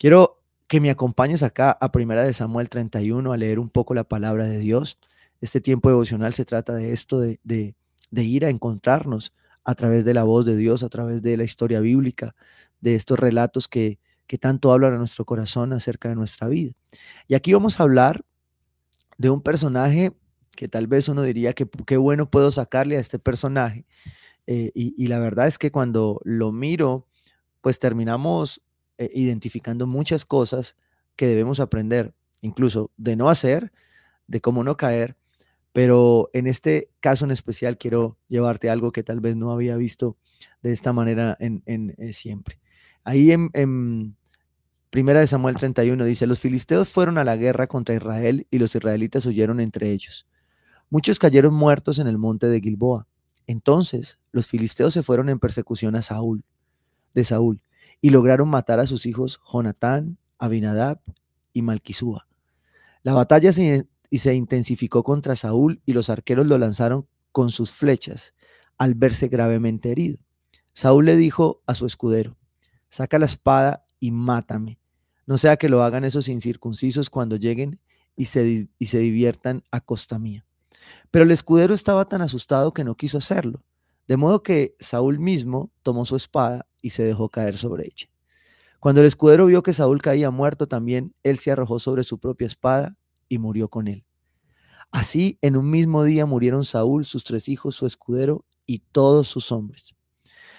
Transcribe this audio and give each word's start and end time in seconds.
Quiero 0.00 0.40
que 0.66 0.80
me 0.80 0.88
acompañes 0.88 1.42
acá 1.42 1.76
a 1.78 1.92
Primera 1.92 2.24
de 2.24 2.32
Samuel 2.32 2.70
31 2.70 3.34
a 3.34 3.36
leer 3.36 3.58
un 3.58 3.68
poco 3.68 3.92
la 3.92 4.04
palabra 4.04 4.46
de 4.46 4.58
Dios. 4.58 4.98
Este 5.42 5.60
tiempo 5.60 5.90
devocional 5.90 6.32
se 6.32 6.46
trata 6.46 6.74
de 6.74 6.94
esto, 6.94 7.20
de, 7.20 7.38
de, 7.44 7.74
ir 8.24 8.46
a 8.46 8.48
encontrarnos 8.48 9.34
a 9.62 9.74
través 9.74 10.06
de 10.06 10.14
la 10.14 10.24
voz 10.24 10.46
de 10.46 10.56
Dios, 10.56 10.82
a 10.82 10.88
través 10.88 11.20
de 11.20 11.36
la 11.36 11.44
historia 11.44 11.80
bíblica, 11.80 12.34
de 12.80 12.94
estos 12.94 13.18
relatos 13.18 13.68
que, 13.68 13.98
que 14.26 14.38
tanto 14.38 14.72
hablan 14.72 14.94
a 14.94 14.96
nuestro 14.96 15.26
corazón 15.26 15.74
acerca 15.74 16.08
de 16.08 16.14
nuestra 16.14 16.48
vida. 16.48 16.72
Y 17.28 17.34
aquí 17.34 17.52
vamos 17.52 17.78
a 17.78 17.82
hablar 17.82 18.24
de 19.18 19.28
un 19.28 19.42
personaje 19.42 20.16
que 20.56 20.66
tal 20.66 20.86
vez 20.86 21.10
uno 21.10 21.24
diría 21.24 21.52
que 21.52 21.68
qué 21.86 21.98
bueno 21.98 22.30
puedo 22.30 22.50
sacarle 22.50 22.96
a 22.96 23.00
este 23.00 23.18
personaje. 23.18 23.84
Eh, 24.46 24.70
y, 24.74 25.06
la 25.08 25.18
verdad 25.18 25.46
es 25.46 25.58
que 25.58 25.70
cuando 25.70 26.22
lo 26.24 26.52
miro, 26.52 27.06
pues 27.60 27.78
terminamos 27.78 28.62
eh, 29.00 29.10
identificando 29.14 29.86
muchas 29.86 30.26
cosas 30.26 30.76
que 31.16 31.26
debemos 31.26 31.58
aprender, 31.58 32.12
incluso 32.42 32.90
de 32.98 33.16
no 33.16 33.30
hacer, 33.30 33.72
de 34.26 34.42
cómo 34.42 34.62
no 34.62 34.76
caer. 34.76 35.16
Pero 35.72 36.28
en 36.34 36.46
este 36.46 36.90
caso 37.00 37.24
en 37.24 37.30
especial 37.30 37.78
quiero 37.78 38.18
llevarte 38.28 38.68
algo 38.68 38.92
que 38.92 39.02
tal 39.02 39.20
vez 39.20 39.36
no 39.36 39.52
había 39.52 39.78
visto 39.78 40.18
de 40.62 40.72
esta 40.72 40.92
manera 40.92 41.34
en, 41.40 41.62
eh, 41.66 42.12
siempre. 42.12 42.60
Ahí 43.02 43.32
en, 43.32 44.16
Primera 44.90 45.20
de 45.20 45.28
Samuel 45.28 45.56
31 45.56 46.04
dice, 46.04 46.26
los 46.26 46.40
filisteos 46.40 46.90
fueron 46.90 47.16
a 47.16 47.24
la 47.24 47.36
guerra 47.36 47.68
contra 47.68 47.94
Israel 47.94 48.46
y 48.50 48.58
los 48.58 48.74
israelitas 48.74 49.24
huyeron 49.24 49.60
entre 49.60 49.92
ellos. 49.92 50.26
Muchos 50.90 51.18
cayeron 51.18 51.54
muertos 51.54 51.98
en 52.00 52.06
el 52.06 52.18
monte 52.18 52.48
de 52.48 52.60
Gilboa. 52.60 53.06
Entonces 53.46 54.18
los 54.30 54.46
filisteos 54.46 54.92
se 54.92 55.02
fueron 55.02 55.30
en 55.30 55.38
persecución 55.38 55.96
a 55.96 56.02
Saúl, 56.02 56.44
de 57.14 57.24
Saúl, 57.24 57.62
y 58.00 58.10
lograron 58.10 58.48
matar 58.48 58.80
a 58.80 58.86
sus 58.86 59.06
hijos 59.06 59.40
Jonatán, 59.50 60.18
Abinadab 60.38 61.00
y 61.52 61.62
Malquisúa. 61.62 62.26
La 63.02 63.14
batalla 63.14 63.52
se, 63.52 63.88
se 64.10 64.34
intensificó 64.34 65.02
contra 65.02 65.36
Saúl 65.36 65.82
y 65.86 65.92
los 65.92 66.10
arqueros 66.10 66.46
lo 66.46 66.58
lanzaron 66.58 67.06
con 67.32 67.50
sus 67.50 67.70
flechas 67.70 68.34
al 68.78 68.94
verse 68.94 69.28
gravemente 69.28 69.90
herido. 69.90 70.18
Saúl 70.72 71.06
le 71.06 71.16
dijo 71.16 71.62
a 71.66 71.74
su 71.74 71.86
escudero, 71.86 72.36
saca 72.88 73.18
la 73.18 73.26
espada 73.26 73.84
y 73.98 74.10
mátame, 74.10 74.78
no 75.26 75.38
sea 75.38 75.56
que 75.56 75.68
lo 75.68 75.82
hagan 75.82 76.04
esos 76.04 76.28
incircuncisos 76.28 77.10
cuando 77.10 77.36
lleguen 77.36 77.80
y 78.16 78.26
se, 78.26 78.68
y 78.78 78.86
se 78.86 78.98
diviertan 78.98 79.62
a 79.70 79.80
costa 79.80 80.18
mía. 80.18 80.44
Pero 81.10 81.24
el 81.24 81.30
escudero 81.30 81.74
estaba 81.74 82.08
tan 82.08 82.22
asustado 82.22 82.72
que 82.72 82.84
no 82.84 82.96
quiso 82.96 83.18
hacerlo, 83.18 83.62
de 84.08 84.16
modo 84.16 84.42
que 84.42 84.74
Saúl 84.78 85.18
mismo 85.18 85.70
tomó 85.82 86.04
su 86.04 86.16
espada 86.16 86.66
y 86.82 86.90
se 86.90 87.02
dejó 87.02 87.28
caer 87.28 87.58
sobre 87.58 87.84
ella. 87.84 88.10
Cuando 88.80 89.02
el 89.02 89.06
escudero 89.06 89.46
vio 89.46 89.62
que 89.62 89.74
Saúl 89.74 90.00
caía 90.00 90.30
muerto 90.30 90.66
también, 90.66 91.14
él 91.22 91.38
se 91.38 91.50
arrojó 91.50 91.78
sobre 91.78 92.02
su 92.02 92.18
propia 92.18 92.46
espada 92.46 92.96
y 93.28 93.38
murió 93.38 93.68
con 93.68 93.88
él. 93.88 94.04
Así, 94.90 95.38
en 95.42 95.56
un 95.56 95.70
mismo 95.70 96.02
día 96.02 96.26
murieron 96.26 96.64
Saúl, 96.64 97.04
sus 97.04 97.22
tres 97.22 97.48
hijos, 97.48 97.76
su 97.76 97.86
escudero 97.86 98.44
y 98.66 98.78
todos 98.78 99.28
sus 99.28 99.52
hombres. 99.52 99.94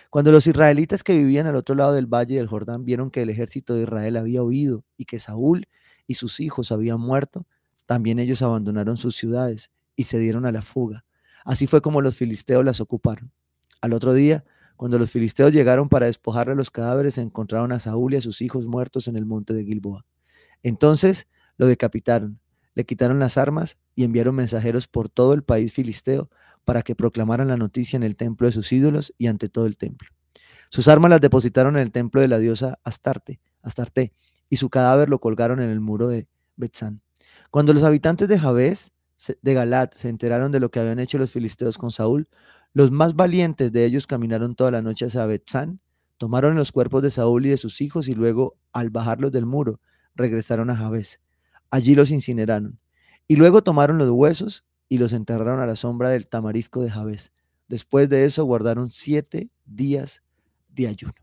Cuando 0.09 0.31
los 0.31 0.45
israelitas 0.45 1.03
que 1.03 1.14
vivían 1.14 1.47
al 1.47 1.56
otro 1.56 1.73
lado 1.73 1.94
del 1.94 2.06
valle 2.06 2.36
del 2.36 2.47
Jordán 2.47 2.86
vieron 2.86 3.12
que 3.12 3.22
el 3.22 3.30
ejército 3.30 3.73
de 3.73 3.84
Israel 3.84 4.17
había 4.17 4.44
huido 4.44 4.86
y 4.97 5.06
que 5.06 5.19
Saúl 5.19 5.67
y 6.06 6.16
sus 6.16 6.39
hijos 6.39 6.72
habían 6.72 7.00
muerto, 7.00 7.45
también 7.86 8.19
ellos 8.19 8.42
abandonaron 8.42 8.97
sus 8.97 9.16
ciudades 9.16 9.72
y 9.95 10.03
se 10.03 10.19
dieron 10.19 10.45
a 10.45 10.52
la 10.52 10.62
fuga. 10.62 11.06
Así 11.45 11.67
fue 11.67 11.81
como 11.81 12.02
los 12.02 12.16
filisteos 12.16 12.64
las 12.64 12.81
ocuparon. 12.81 13.31
Al 13.81 13.94
otro 13.94 14.14
día, 14.14 14.44
cuando 14.75 14.97
los 14.97 15.11
filisteos 15.11 15.53
llegaron 15.53 15.89
para 15.89 16.08
despojarle 16.08 16.56
los 16.56 16.72
cadáveres, 16.72 17.17
encontraron 17.17 17.72
a 17.72 17.80
Saúl 17.80 18.14
y 18.14 18.17
a 18.17 18.22
sus 18.22 18.42
hijos 18.42 18.66
muertos 18.67 19.08
en 19.08 19.16
el 19.16 19.25
monte 19.25 19.53
de 19.53 19.64
Gilboa. 19.64 20.06
Entonces 20.64 21.28
lo 21.58 21.67
decapitaron, 21.67 22.39
le 22.73 22.86
quitaron 22.86 23.19
las 23.19 23.38
armas 23.38 23.78
y 23.95 24.03
enviaron 24.03 24.36
mensajeros 24.36 24.88
por 24.88 25.09
todo 25.09 25.34
el 25.34 25.44
país 25.44 25.73
filisteo 25.73 26.30
para 26.66 26.81
que 26.84 26.96
proclamaran 26.96 27.47
la 27.47 27.58
noticia 27.58 27.97
en 27.97 28.03
el 28.03 28.16
templo 28.16 28.47
de 28.47 28.53
sus 28.53 28.72
ídolos 28.72 29.13
y 29.18 29.28
ante 29.28 29.50
todo 29.50 29.66
el 29.66 29.78
templo. 29.78 30.09
Sus 30.69 30.88
armas 30.88 31.12
las 31.12 31.22
depositaron 31.22 31.75
en 31.75 31.81
el 31.81 31.91
templo 31.91 32.22
de 32.22 32.28
la 32.28 32.40
diosa 32.40 32.79
Astarte, 32.84 33.40
Astarte 33.62 34.13
y 34.50 34.58
su 34.58 34.69
cadáver 34.69 35.09
lo 35.09 35.19
colgaron 35.19 35.59
en 35.59 35.69
el 35.69 35.79
muro 35.79 36.08
de 36.08 36.28
Betzán. 36.56 37.02
Cuando 37.50 37.73
los 37.73 37.84
habitantes 37.84 38.28
de 38.28 38.40
Jabes, 38.40 38.91
de 39.42 39.54
Galat, 39.54 39.94
se 39.94 40.09
enteraron 40.09 40.52
de 40.52 40.59
lo 40.59 40.72
que 40.72 40.80
habían 40.80 41.00
hecho 41.00 41.18
los 41.18 41.32
filisteos 41.32 41.78
con 41.78 41.92
Saúl, 41.92 42.28
los 42.74 42.92
más 42.92 43.16
valientes 43.16 43.72
de 43.72 43.86
ellos 43.86 44.08
caminaron 44.08 44.56
toda 44.56 44.72
la 44.72 44.82
noche 44.82 45.06
hacia 45.06 45.26
Betzán, 45.26 45.82
tomaron 46.18 46.56
los 46.56 46.72
cuerpos 46.72 47.02
de 47.04 47.12
Saúl 47.12 47.46
y 47.46 47.50
de 47.50 47.58
sus 47.58 47.82
hijos 47.82 48.08
y 48.08 48.14
luego, 48.14 48.58
al 48.72 48.90
bajarlos 48.90 49.32
del 49.32 49.46
muro, 49.46 49.82
regresaron 50.16 50.70
a 50.70 50.76
Jabes. 50.76 51.20
Allí 51.70 51.96
los 51.96 52.12
incineraron. 52.12 52.80
Y 53.28 53.36
luego 53.36 53.64
tomaron 53.64 53.98
los 53.98 54.09
huesos 54.09 54.66
y 54.88 54.98
los 54.98 55.14
enterraron 55.14 55.59
a 55.59 55.66
la 55.66 55.76
sombra 55.76 56.09
del 56.09 56.28
tamarisco 56.28 56.82
de 56.82 56.92
Jabes. 56.92 57.34
Después 57.68 58.09
de 58.09 58.26
eso 58.26 58.44
guardaron 58.46 58.92
siete 58.92 59.50
días 59.66 60.22
de 60.70 60.88
ayuno. 60.88 61.16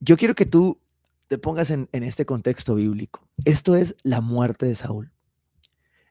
Yo 0.00 0.16
quiero 0.16 0.34
que 0.34 0.46
tú 0.46 0.80
te 1.28 1.38
pongas 1.38 1.70
en, 1.70 1.88
este 1.92 2.26
contexto 2.26 2.74
bíblico. 2.74 3.26
Esto 3.44 3.74
es 3.76 3.96
la 4.02 4.20
muerte 4.20 4.66
de 4.66 4.76
Saúl. 4.76 5.12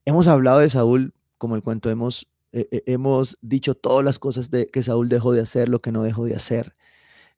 Hemos 0.05 0.27
hablado 0.27 0.59
de 0.59 0.69
Saúl, 0.69 1.13
como 1.37 1.55
el 1.55 1.63
cuento 1.63 1.89
hemos, 1.89 2.27
eh, 2.51 2.67
eh, 2.71 2.83
hemos 2.85 3.37
dicho 3.41 3.75
todas 3.75 4.05
las 4.05 4.19
cosas 4.19 4.49
de, 4.51 4.67
que 4.67 4.83
Saúl 4.83 5.09
dejó 5.09 5.33
de 5.33 5.41
hacer, 5.41 5.69
lo 5.69 5.81
que 5.81 5.91
no 5.91 6.03
dejó 6.03 6.25
de 6.25 6.35
hacer. 6.35 6.75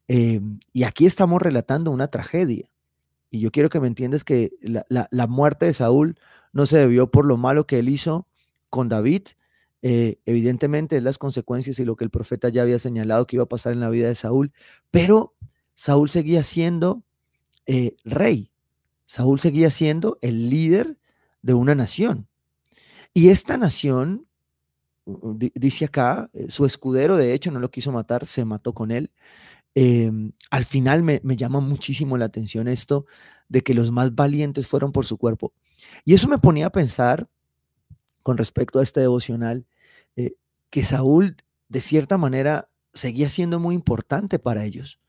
Em, 0.08 0.60
y 0.74 0.84
aquí 0.84 1.06
estamos 1.06 1.42
relatando 1.42 1.92
una 1.92 2.08
tragedia. 2.08 2.70
Y 3.32 3.40
yo 3.40 3.52
quiero 3.52 3.70
que 3.70 3.80
me 3.80 3.88
entiendas 3.88 4.24
que 4.24 4.52
la, 4.62 4.86
la 5.12 5.28
muerte 5.28 5.66
de 5.66 5.74
Saúl 5.74 6.18
no 6.54 6.66
se 6.66 6.78
debió 6.78 7.12
por 7.12 7.26
lo 7.26 7.38
malo 7.38 7.68
que 7.68 7.80
él 7.80 7.90
hizo 7.90 8.28
con 8.70 8.90
David. 8.90 9.24
Eh, 9.84 10.20
evidentemente 10.26 11.00
las 11.02 11.18
consecuencias 11.18 11.80
y 11.80 11.86
lo 11.86 11.96
que 11.96 12.04
el 12.04 12.10
profeta 12.10 12.50
ya 12.50 12.64
había 12.64 12.80
señalado 12.80 13.28
que 13.28 13.36
iba 13.36 13.44
a 13.44 13.50
pasar 13.50 13.74
en 13.74 13.80
la 13.80 13.90
vida 13.90 14.08
de 14.08 14.16
Saúl, 14.16 14.52
pero 14.90 15.36
Saúl 15.76 16.10
seguía 16.10 16.42
siendo 16.42 17.04
eh, 17.68 17.96
rey, 18.04 18.52
Saúl 19.06 19.40
seguía 19.40 19.70
siendo 19.70 20.18
el 20.22 20.50
líder 20.50 20.98
de 21.44 21.54
una 21.54 21.76
nación. 21.76 22.28
Y 23.18 23.30
esta 23.30 23.58
nación, 23.58 24.28
dice 25.56 25.86
acá, 25.86 26.30
eh, 26.34 26.52
su 26.52 26.68
escudero 26.68 27.18
de 27.18 27.34
hecho 27.34 27.50
no 27.50 27.60
lo 27.60 27.72
quiso 27.72 27.92
matar, 27.92 28.28
se 28.28 28.46
mató 28.46 28.76
con 28.76 28.92
él. 28.92 29.12
Em, 29.74 30.34
al 30.52 30.66
final 30.66 31.02
me, 31.02 31.20
llama 31.36 31.60
muchísimo 31.60 32.16
la 32.16 32.26
atención 32.26 32.68
esto 32.68 33.08
de 33.50 33.64
que 33.64 33.74
los 33.74 33.92
más 33.92 34.14
valientes 34.14 34.68
fueron 34.68 34.92
por 34.92 35.08
su 35.08 35.18
cuerpo. 35.18 35.52
Y 36.06 36.14
eso 36.14 36.28
me 36.28 36.38
ponía 36.38 36.68
a 36.68 36.72
pensar 36.72 37.28
con 38.22 38.38
respecto 38.38 38.78
a 38.78 38.84
este 38.84 39.00
devocional, 39.00 39.66
eh, 40.16 40.36
que 40.70 40.84
Saúl 40.84 41.38
de 41.70 41.82
cierta 41.82 42.20
manera 42.20 42.70
seguía 42.94 43.30
siendo 43.30 43.60
muy 43.60 43.74
importante 43.74 44.38
para 44.38 44.64
ellos, 44.64 45.00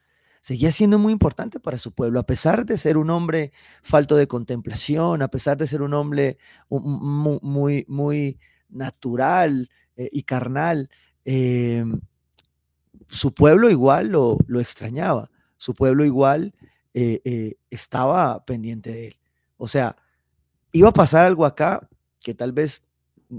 seguía 0.41 0.72
siendo 0.72 0.99
muy 0.99 1.12
importante 1.12 1.60
para 1.60 1.78
su 1.78 1.93
pueblo, 1.93 2.21
a 2.21 2.26
pesar 2.26 2.66
de 2.66 2.78
ser 2.78 2.97
un 2.97 3.10
hombre 3.10 3.53
falto 3.82 4.16
de 4.16 4.28
contemplación, 4.28 5.22
a 5.22 5.28
pesar 5.28 5.56
de 5.56 5.66
ser 5.66 5.82
un 5.82 5.94
hombre 5.94 6.38
muy, 6.71 7.84
muy, 7.88 8.38
natural 8.69 9.71
eh, 9.97 10.10
y 10.12 10.22
carnal, 10.25 10.91
eh, 11.25 11.84
su 13.09 13.32
pueblo 13.32 13.71
igual 13.71 14.09
lo, 14.09 14.37
lo, 14.47 14.60
extrañaba, 14.60 15.31
su 15.56 15.75
pueblo 15.75 16.04
igual 16.04 16.54
estaba 17.71 18.44
pendiente 18.44 18.91
de 18.91 19.06
él. 19.09 19.19
O 19.56 19.69
sea, 19.69 19.97
iba 20.72 20.88
a 20.88 20.93
pasar 20.93 21.25
algo 21.25 21.47
acá 21.47 21.88
que 22.21 22.34
tal 22.34 22.53
vez 22.53 22.82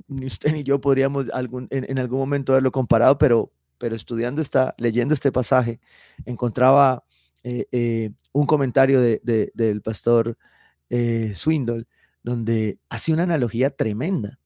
ni 0.07 0.25
usted 0.25 0.51
ni 0.53 0.63
yo 0.63 0.79
podríamos 0.79 1.29
algún, 1.31 1.67
en, 1.71 1.99
algún 1.99 2.19
momento 2.19 2.53
haberlo 2.53 2.71
comparado, 2.71 3.17
pero, 3.17 3.51
pero 3.79 3.95
estudiando 3.95 4.41
esta, 4.41 4.75
leyendo 4.77 5.13
este 5.13 5.31
pasaje, 5.31 5.79
encontraba 6.25 7.03
eh, 7.43 7.65
eh, 7.71 8.11
un 8.31 8.45
comentario 8.45 9.01
del 9.01 9.81
pastor 9.81 10.37
eh, 10.89 11.31
Swindle, 11.33 11.85
donde 12.21 12.77
hace 12.89 13.13
una 13.13 13.23
analogía 13.23 13.71
tremenda. 13.71 14.39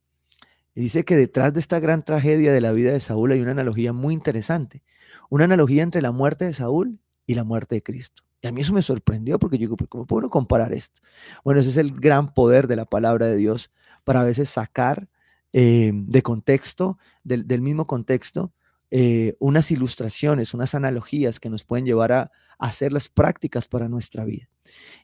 Dice 0.75 1.03
que 1.03 1.15
detrás 1.15 1.53
de 1.53 1.59
esta 1.59 1.79
gran 1.79 2.03
tragedia 2.03 2.53
de 2.53 2.61
la 2.61 2.71
vida 2.71 2.91
de 2.91 2.99
Saúl 2.99 3.31
hay 3.31 3.41
una 3.41 3.51
analogía 3.51 3.93
muy 3.93 4.13
interesante, 4.13 4.81
una 5.29 5.43
analogía 5.45 5.83
entre 5.83 6.01
la 6.01 6.11
muerte 6.11 6.45
de 6.45 6.53
Saúl 6.53 6.99
y 7.27 7.35
la 7.35 7.43
muerte 7.43 7.75
de 7.75 7.83
Cristo. 7.83 8.23
Y 8.41 8.47
a 8.47 8.51
mí 8.51 8.61
eso 8.61 8.73
me 8.73 8.81
sorprendió 8.81 9.39
porque 9.39 9.57
yo 9.57 9.69
digo, 9.69 9.77
¿cómo 9.87 10.05
puedo 10.05 10.29
comparar 10.29 10.73
esto? 10.73 11.01
Bueno, 11.43 11.61
ese 11.61 11.69
es 11.69 11.77
el 11.77 11.91
gran 11.93 12.33
poder 12.33 12.67
de 12.67 12.75
la 12.75 12.85
palabra 12.85 13.27
de 13.27 13.37
Dios 13.37 13.71
para 14.03 14.21
a 14.21 14.23
veces 14.23 14.49
sacar 14.49 15.07
eh, 15.53 15.91
de 15.93 16.21
contexto, 16.23 16.97
del, 17.23 17.61
mismo 17.61 17.85
contexto, 17.85 18.51
eh, 18.95 19.35
unas 19.39 19.71
ilustraciones, 19.71 20.53
unas 20.53 20.75
analogías 20.75 21.39
que 21.39 21.49
nos 21.49 21.63
pueden 21.63 21.83
llevar 21.83 22.11
a, 22.11 22.31
hacer 22.59 22.93
las 22.93 23.09
prácticas 23.09 23.67
para 23.67 23.89
nuestra 23.89 24.23
vida. 24.23 24.47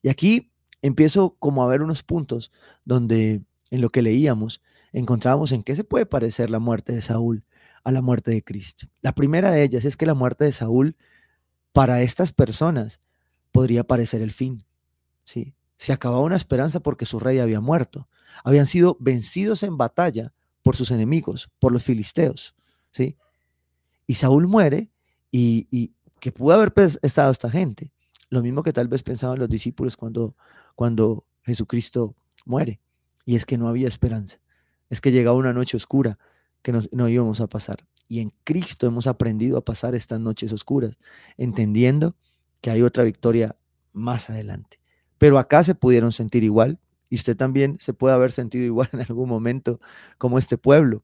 Y 0.03 0.09
aquí 0.09 0.51
empiezo 0.83 1.35
como 1.39 1.63
a 1.63 1.67
ver 1.67 1.81
unos 1.81 2.03
puntos 2.03 2.51
donde 2.85 3.41
en 3.71 3.81
lo 3.81 3.89
que 3.89 4.03
leíamos 4.03 4.61
encontrábamos 4.93 5.51
en 5.53 5.63
qué 5.63 5.75
se 5.75 5.83
puede 5.83 6.05
parecer 6.05 6.51
la 6.51 6.59
muerte 6.59 6.93
de 6.93 7.01
Saúl 7.01 7.43
a 7.83 7.91
la 7.91 8.03
muerte 8.03 8.29
de 8.29 8.43
Cristo. 8.43 8.85
La 9.01 9.15
primera 9.15 9.49
de 9.49 9.63
ellas 9.63 9.83
es 9.85 9.97
que 9.97 10.05
la 10.05 10.13
muerte 10.13 10.45
de 10.45 10.51
Saúl 10.51 10.95
para 11.73 12.03
estas 12.03 12.31
personas 12.31 12.99
podría 13.51 13.83
parecer 13.83 14.21
el 14.21 14.31
fin. 14.31 14.65
¿sí? 15.25 15.55
Se 15.77 15.93
acababa 15.93 16.21
una 16.21 16.37
esperanza 16.37 16.79
porque 16.79 17.07
su 17.07 17.19
rey 17.19 17.39
había 17.39 17.59
muerto. 17.59 18.07
Habían 18.43 18.67
sido 18.67 18.97
vencidos 18.99 19.63
en 19.63 19.77
batalla 19.77 20.31
por 20.61 20.75
sus 20.75 20.91
enemigos, 20.91 21.49
por 21.57 21.71
los 21.71 21.81
filisteos. 21.81 22.55
¿sí? 22.91 23.17
Y 24.09 24.15
Saúl 24.15 24.47
muere 24.47 24.89
y, 25.31 25.67
y 25.69 25.93
que 26.19 26.31
pudo 26.31 26.55
haber 26.55 26.73
estado 27.03 27.29
esta 27.29 27.47
gente. 27.51 27.91
Lo 28.31 28.41
mismo 28.41 28.63
que 28.63 28.73
tal 28.73 28.87
vez 28.87 29.03
pensaban 29.03 29.37
los 29.37 29.47
discípulos 29.47 29.97
cuando, 29.97 30.35
cuando 30.73 31.27
Jesucristo 31.43 32.15
muere. 32.43 32.79
Y 33.23 33.35
es 33.35 33.45
que 33.45 33.59
no 33.59 33.67
había 33.67 33.87
esperanza. 33.87 34.39
Es 34.89 34.99
que 34.99 35.11
llegaba 35.11 35.37
una 35.37 35.53
noche 35.53 35.77
oscura 35.77 36.17
que 36.63 36.73
no 36.91 37.07
íbamos 37.07 37.39
a 37.39 37.45
pasar. 37.45 37.85
Y 38.07 38.19
en 38.19 38.33
Cristo 38.45 38.87
hemos 38.87 39.05
aprendido 39.05 39.59
a 39.59 39.63
pasar 39.63 39.93
estas 39.93 40.19
noches 40.19 40.51
oscuras, 40.53 40.97
entendiendo 41.37 42.15
que 42.61 42.71
hay 42.71 42.81
otra 42.81 43.03
victoria 43.03 43.57
más 43.93 44.31
adelante. 44.31 44.79
Pero 45.19 45.37
acá 45.37 45.63
se 45.63 45.75
pudieron 45.75 46.11
sentir 46.11 46.43
igual, 46.43 46.79
y 47.11 47.15
usted 47.15 47.37
también 47.37 47.77
se 47.79 47.93
puede 47.93 48.15
haber 48.15 48.31
sentido 48.31 48.65
igual 48.65 48.89
en 48.93 49.01
algún 49.01 49.29
momento 49.29 49.79
como 50.17 50.39
este 50.39 50.57
pueblo, 50.57 51.03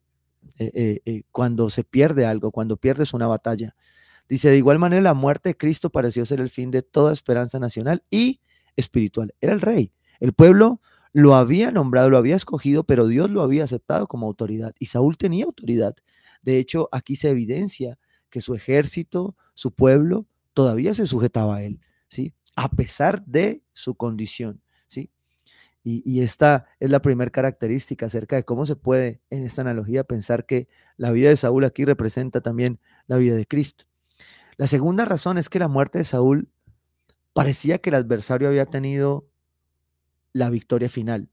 eh, 0.59 0.71
eh, 0.74 1.01
eh, 1.06 1.24
cuando 1.31 1.69
se 1.69 1.83
pierde 1.83 2.25
algo, 2.25 2.51
cuando 2.51 2.77
pierdes 2.77 3.13
una 3.13 3.27
batalla. 3.27 3.75
Dice, 4.30 4.50
de 4.50 4.57
igual 4.57 4.80
manera 4.80 5.01
la 5.01 5.13
muerte 5.13 5.50
de 5.50 5.57
Cristo 5.57 5.89
pareció 5.89 6.25
ser 6.25 6.42
el 6.42 6.50
fin 6.50 6.71
de 6.71 6.81
toda 6.81 7.13
esperanza 7.13 7.59
nacional 7.59 8.03
y 8.09 8.42
espiritual. 8.75 9.33
Era 9.42 9.53
el 9.53 9.62
rey. 9.62 9.92
El 10.19 10.33
pueblo 10.33 10.81
lo 11.13 11.36
había 11.36 11.71
nombrado, 11.71 12.09
lo 12.09 12.18
había 12.18 12.36
escogido, 12.36 12.83
pero 12.83 13.07
Dios 13.07 13.30
lo 13.30 13.42
había 13.42 13.63
aceptado 13.63 14.07
como 14.07 14.27
autoridad. 14.27 14.74
Y 14.80 14.88
Saúl 14.88 15.18
tenía 15.18 15.45
autoridad. 15.45 15.95
De 16.42 16.57
hecho, 16.59 16.89
aquí 16.92 17.15
se 17.15 17.30
evidencia 17.30 17.97
que 18.30 18.42
su 18.42 18.53
ejército, 18.56 19.36
su 19.53 19.71
pueblo, 19.71 20.25
todavía 20.53 20.94
se 20.94 21.06
sujetaba 21.06 21.57
a 21.57 21.63
él, 21.63 21.80
¿sí? 22.07 22.33
A 22.56 22.69
pesar 22.69 23.24
de 23.25 23.63
su 23.74 23.95
condición, 23.95 24.62
Y, 25.88 26.22
esta 26.22 26.66
es 26.80 26.90
la 26.90 27.00
primera 27.00 27.30
característica 27.30 28.08
acerca 28.08 28.36
de 28.36 28.44
cómo 28.44 28.66
se 28.66 28.76
puede, 28.76 29.22
en 29.30 29.44
esta 29.44 29.62
analogía, 29.62 30.04
pensar 30.04 30.48
que 30.48 30.68
la 30.98 31.12
vida 31.12 31.30
de 31.30 31.38
Saúl 31.38 31.64
aquí 31.64 31.86
representa 31.86 32.42
también 32.42 32.80
la 33.06 33.18
vida 33.18 33.36
de 33.36 33.46
Cristo. 33.46 33.86
La 34.58 34.66
segunda 34.66 35.06
razón 35.06 35.38
es 35.38 35.48
que 35.48 35.60
la 35.60 35.68
muerte 35.68 36.00
de 36.00 36.04
Saúl 36.04 36.50
parecía 37.34 37.78
que 37.78 37.92
el 37.92 37.98
adversario 37.98 38.48
había 38.48 38.66
tenido 38.66 39.28
la 40.34 40.50
victoria 40.50 40.90
final. 40.90 41.30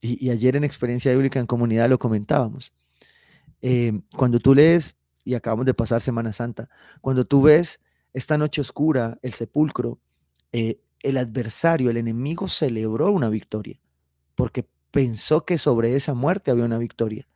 Y, 0.00 0.30
ayer 0.30 0.56
en 0.56 0.64
experiencia 0.64 1.12
bíblica 1.12 1.38
en 1.38 1.46
comunidad 1.46 1.88
lo 1.88 2.00
comentábamos. 2.00 2.72
Em, 3.60 4.02
cuando 4.16 4.40
tú 4.40 4.56
lees, 4.56 4.96
y 5.24 5.34
acabamos 5.34 5.66
de 5.66 5.74
pasar 5.74 6.00
Semana 6.00 6.32
Santa, 6.32 6.68
cuando 7.00 7.24
tú 7.24 7.42
ves 7.42 7.80
esta 8.12 8.36
noche 8.36 8.60
oscura, 8.60 9.20
el 9.22 9.34
sepulcro, 9.34 10.00
eh, 10.50 10.80
el 11.02 11.18
adversario, 11.18 11.90
el 11.90 11.96
enemigo 11.96 12.48
celebró 12.48 13.10
una 13.10 13.28
victoria, 13.28 13.80
porque 14.34 14.66
pensó 14.90 15.44
que 15.44 15.58
sobre 15.58 15.96
esa 15.96 16.14
muerte 16.14 16.50
había 16.50 16.64
una 16.64 16.78
victoria. 16.78 17.26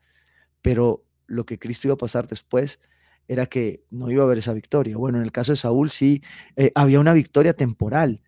Pero 0.62 1.04
lo 1.26 1.44
que 1.44 1.58
Cristo 1.58 1.88
iba 1.88 1.94
a 1.94 1.98
pasar 1.98 2.26
después 2.26 2.80
era 3.28 3.46
que 3.46 3.84
no 3.90 4.10
iba 4.10 4.22
a 4.22 4.26
haber 4.26 4.38
esa 4.38 4.52
victoria. 4.52 4.96
Bueno, 4.96 5.18
en 5.18 5.24
el 5.24 5.32
caso 5.32 5.52
de 5.52 5.56
Saúl 5.56 5.90
sí 5.90 6.22
eh, 6.54 6.70
había 6.74 7.00
una 7.00 7.12
victoria 7.12 7.54
temporal 7.54 8.22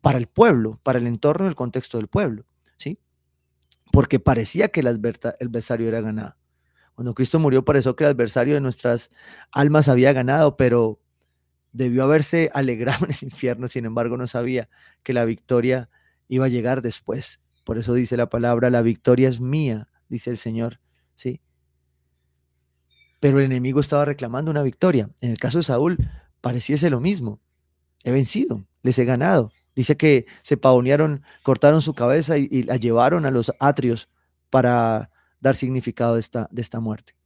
para 0.00 0.18
el 0.18 0.26
pueblo, 0.26 0.80
para 0.82 0.98
el 0.98 1.06
entorno, 1.06 1.48
el 1.48 1.54
contexto 1.54 1.98
del 1.98 2.08
pueblo, 2.08 2.44
¿sí? 2.76 2.98
Porque 3.90 4.20
parecía 4.20 4.68
que 4.68 4.80
el 4.80 4.86
adversario 4.86 5.88
era 5.88 6.00
ganado. 6.00 6.36
Cuando 6.94 7.14
Cristo 7.14 7.40
murió 7.40 7.64
pareció 7.64 7.96
que 7.96 8.04
el 8.04 8.10
adversario 8.10 8.54
de 8.54 8.60
nuestras 8.60 9.10
almas 9.50 9.88
había 9.88 10.12
ganado, 10.12 10.56
pero 10.56 11.00
debió 11.74 12.04
haberse 12.04 12.50
alegrado 12.54 13.04
en 13.04 13.12
el 13.12 13.18
infierno, 13.20 13.68
sin 13.68 13.84
embargo 13.84 14.16
no 14.16 14.26
sabía 14.26 14.70
que 15.02 15.12
la 15.12 15.26
victoria 15.26 15.90
iba 16.28 16.46
a 16.46 16.48
llegar 16.48 16.80
después. 16.80 17.40
Por 17.64 17.76
eso 17.76 17.92
dice 17.92 18.16
la 18.16 18.30
palabra, 18.30 18.70
la 18.70 18.80
victoria 18.80 19.28
es 19.28 19.40
mía, 19.40 19.88
dice 20.08 20.30
el 20.30 20.38
Señor, 20.38 20.78
¿sí? 21.14 21.40
Pero 23.20 23.38
el 23.38 23.46
enemigo 23.46 23.80
estaba 23.80 24.04
reclamando 24.04 24.50
una 24.50 24.62
victoria. 24.62 25.10
En 25.20 25.30
el 25.30 25.38
caso 25.38 25.58
de 25.58 25.64
Saúl, 25.64 25.98
pareciese 26.40 26.90
lo 26.90 27.00
mismo. 27.00 27.40
He 28.04 28.12
vencido, 28.12 28.66
les 28.82 28.98
he 28.98 29.04
ganado. 29.04 29.50
Dice 29.74 29.96
que 29.96 30.26
se 30.42 30.56
pavonearon, 30.56 31.22
cortaron 31.42 31.82
su 31.82 31.94
cabeza 31.94 32.38
y, 32.38 32.48
y 32.50 32.62
la 32.62 32.76
llevaron 32.76 33.26
a 33.26 33.30
los 33.30 33.52
atrios 33.58 34.08
para 34.50 35.10
dar 35.40 35.56
significado 35.56 36.14
de 36.14 36.20
esta, 36.20 36.48
de 36.52 36.62
esta 36.62 36.78
muerte. 36.80 37.16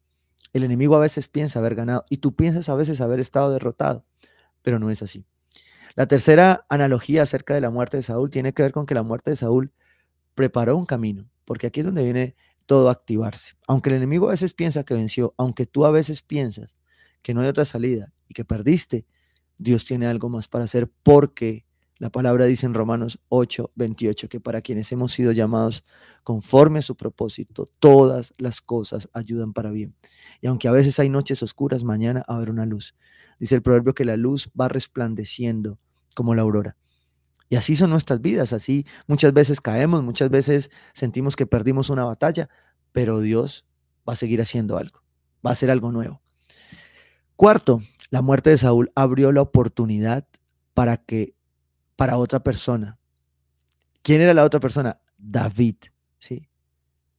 El 0.55 0.65
enemigo 0.65 0.97
a 0.97 1.01
veces 1.01 1.29
piensa 1.29 1.59
haber 1.59 1.75
ganado 1.75 2.07
y 2.09 2.19
tú 2.19 2.35
piensas 2.35 2.69
a 2.69 2.75
veces 2.75 3.01
haber 3.01 3.21
estado 3.21 3.53
derrotado, 3.53 4.07
pero 4.63 4.79
no 4.79 4.91
es 4.91 5.03
así. 5.03 5.25
La 5.95 6.07
tercera 6.07 6.65
analogía 6.69 7.23
acerca 7.23 7.55
de 7.55 7.61
la 7.61 7.71
muerte 7.71 7.97
de 7.97 8.03
Saúl 8.03 8.31
tiene 8.31 8.53
que 8.53 8.63
ver 8.63 8.73
con 8.73 8.87
que 8.87 8.95
la 8.95 9.03
muerte 9.03 9.31
de 9.31 9.37
Saúl 9.37 9.73
preparó 10.35 10.77
un 10.77 10.87
camino, 10.87 11.29
porque 11.45 11.67
aquí 11.67 11.81
es 11.81 11.87
donde 11.87 12.05
viene 12.05 12.37
todo 12.67 12.89
a 12.89 12.93
activarse. 12.93 13.55
Aunque 13.67 13.91
el 13.91 13.97
enemigo 13.97 14.29
a 14.29 14.33
veces 14.33 14.53
piensa 14.53 14.85
que 14.85 14.95
venció, 14.95 15.35
aunque 15.37 15.67
tú 15.67 15.85
a 15.85 15.91
veces 15.91 16.23
piensas 16.23 16.87
que 17.23 17.35
no 17.35 17.41
hay 17.41 17.49
otra 17.49 17.65
salida 17.65 18.13
y 18.29 18.35
que 18.35 18.45
perdiste, 18.45 19.07
Dios 19.57 19.85
tiene 19.85 20.07
algo 20.07 20.29
más 20.29 20.47
para 20.47 20.65
hacer 20.65 20.89
porque 21.03 21.67
la 21.99 22.11
palabra 22.11 22.45
dice 22.45 22.65
en 22.65 22.75
Romanos 22.75 23.19
8, 23.29 23.73
28 23.75 24.29
que 24.29 24.39
para 24.39 24.63
quienes 24.63 24.93
hemos 24.93 25.11
sido 25.11 25.33
llamados 25.33 25.85
conforme 26.23 26.79
a 26.79 26.83
su 26.83 26.95
propósito, 26.97 27.69
todas 27.81 28.35
las 28.39 28.61
cosas 28.61 29.09
ayudan 29.13 29.53
para 29.53 29.73
bien. 29.73 29.97
Y 30.41 30.47
aunque 30.47 30.69
a 30.69 30.73
veces 30.73 31.01
hay 31.01 31.09
noches 31.09 31.43
oscuras, 31.43 31.83
mañana 31.83 32.23
haber 32.29 32.51
una 32.51 32.67
luz. 32.67 32.95
Dice 33.39 33.55
el 33.55 33.63
proverbio 33.63 33.95
que 33.95 34.05
la 34.05 34.17
luz 34.17 34.51
va 34.59 34.69
resplandeciendo 34.69 35.79
como 36.15 36.35
la 36.35 36.43
aurora. 36.43 36.77
Y 37.49 37.57
así 37.57 37.77
son 37.77 37.91
nuestras 37.91 38.21
vidas, 38.21 38.53
así 38.53 38.85
muchas 39.07 39.33
veces 39.33 39.61
caemos, 39.61 40.03
muchas 40.03 40.29
veces 40.29 40.71
sentimos 40.93 41.35
que 41.37 41.47
perdimos 41.47 41.89
una 41.89 42.05
batalla, 42.05 42.49
pero 42.93 43.21
Dios 43.21 43.65
va 44.07 44.13
a 44.13 44.17
seguir 44.17 44.41
haciendo 44.41 44.77
algo, 44.77 45.03
va 45.45 45.51
a 45.51 45.53
hacer 45.53 45.71
algo 45.71 45.91
nuevo. 45.91 46.21
Cuarto, 47.37 47.81
la 48.11 48.21
muerte 48.21 48.51
de 48.51 48.59
Saúl 48.59 48.91
abrió 48.95 49.33
la 49.33 49.43
oportunidad 49.43 50.27
para 50.75 50.97
que 50.97 51.35
para 51.97 52.19
otra 52.19 52.41
persona. 52.41 52.99
¿Quién 54.03 54.21
era 54.21 54.35
la 54.35 54.45
otra 54.45 54.61
persona? 54.61 55.01
David, 55.17 55.77
¿sí? 56.19 56.49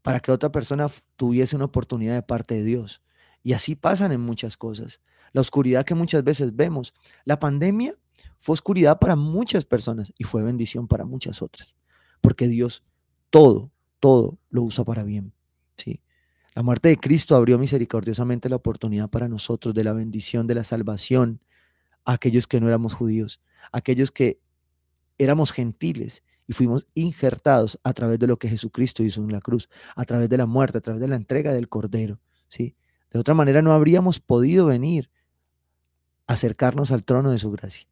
Para 0.01 0.19
que 0.19 0.31
otra 0.31 0.51
persona 0.51 0.89
tuviese 1.15 1.55
una 1.55 1.65
oportunidad 1.65 2.13
de 2.13 2.21
parte 2.21 2.55
de 2.55 2.63
Dios. 2.63 3.01
Y 3.43 3.53
así 3.53 3.75
pasan 3.75 4.11
en 4.11 4.21
muchas 4.21 4.57
cosas. 4.57 4.99
La 5.31 5.41
oscuridad 5.41 5.85
que 5.85 5.95
muchas 5.95 6.23
veces 6.23 6.55
vemos. 6.55 6.93
La 7.25 7.39
pandemia 7.39 7.93
fue 8.37 8.53
oscuridad 8.53 8.99
para 8.99 9.15
muchas 9.15 9.65
personas 9.65 10.13
y 10.17 10.23
fue 10.23 10.43
bendición 10.43 10.87
para 10.87 11.05
muchas 11.05 11.41
otras. 11.41 11.75
Porque 12.21 12.47
Dios 12.47 12.83
todo, 13.29 13.71
todo 13.99 14.39
lo 14.49 14.63
usa 14.63 14.83
para 14.83 15.03
bien. 15.03 15.33
¿sí? 15.77 15.99
La 16.55 16.63
muerte 16.63 16.89
de 16.89 16.97
Cristo 16.97 17.35
abrió 17.35 17.57
misericordiosamente 17.59 18.49
la 18.49 18.55
oportunidad 18.55 19.09
para 19.09 19.27
nosotros 19.27 19.73
de 19.73 19.83
la 19.83 19.93
bendición, 19.93 20.47
de 20.47 20.55
la 20.55 20.63
salvación 20.63 21.41
a 22.05 22.13
aquellos 22.13 22.47
que 22.47 22.59
no 22.59 22.67
éramos 22.67 22.93
judíos, 22.93 23.41
aquellos 23.71 24.11
que 24.11 24.39
éramos 25.17 25.51
gentiles 25.51 26.23
y 26.47 26.53
fuimos 26.53 26.87
injertados 26.95 27.79
a 27.83 27.93
través 27.93 28.17
de 28.19 28.27
lo 28.27 28.37
que 28.37 28.49
Jesucristo 28.49 29.03
hizo 29.03 29.21
en 29.21 29.31
la 29.31 29.41
cruz, 29.41 29.69
a 29.95 30.03
través 30.05 30.29
de 30.29 30.37
la 30.37 30.47
muerte, 30.47 30.79
a 30.79 30.81
través 30.81 31.01
de 31.01 31.07
la 31.07 31.15
entrega 31.15 31.53
del 31.53 31.69
Cordero. 31.69 32.19
¿sí? 32.47 32.75
De 33.11 33.19
otra 33.19 33.35
manera 33.35 33.61
no 33.61 33.73
habríamos 33.73 34.19
podido 34.19 34.65
venir 34.65 35.09
a 35.09 35.18
acercarnos 36.33 36.91
al 36.91 37.03
trono 37.03 37.31
de 37.31 37.39
su 37.39 37.51
gracia. 37.51 37.87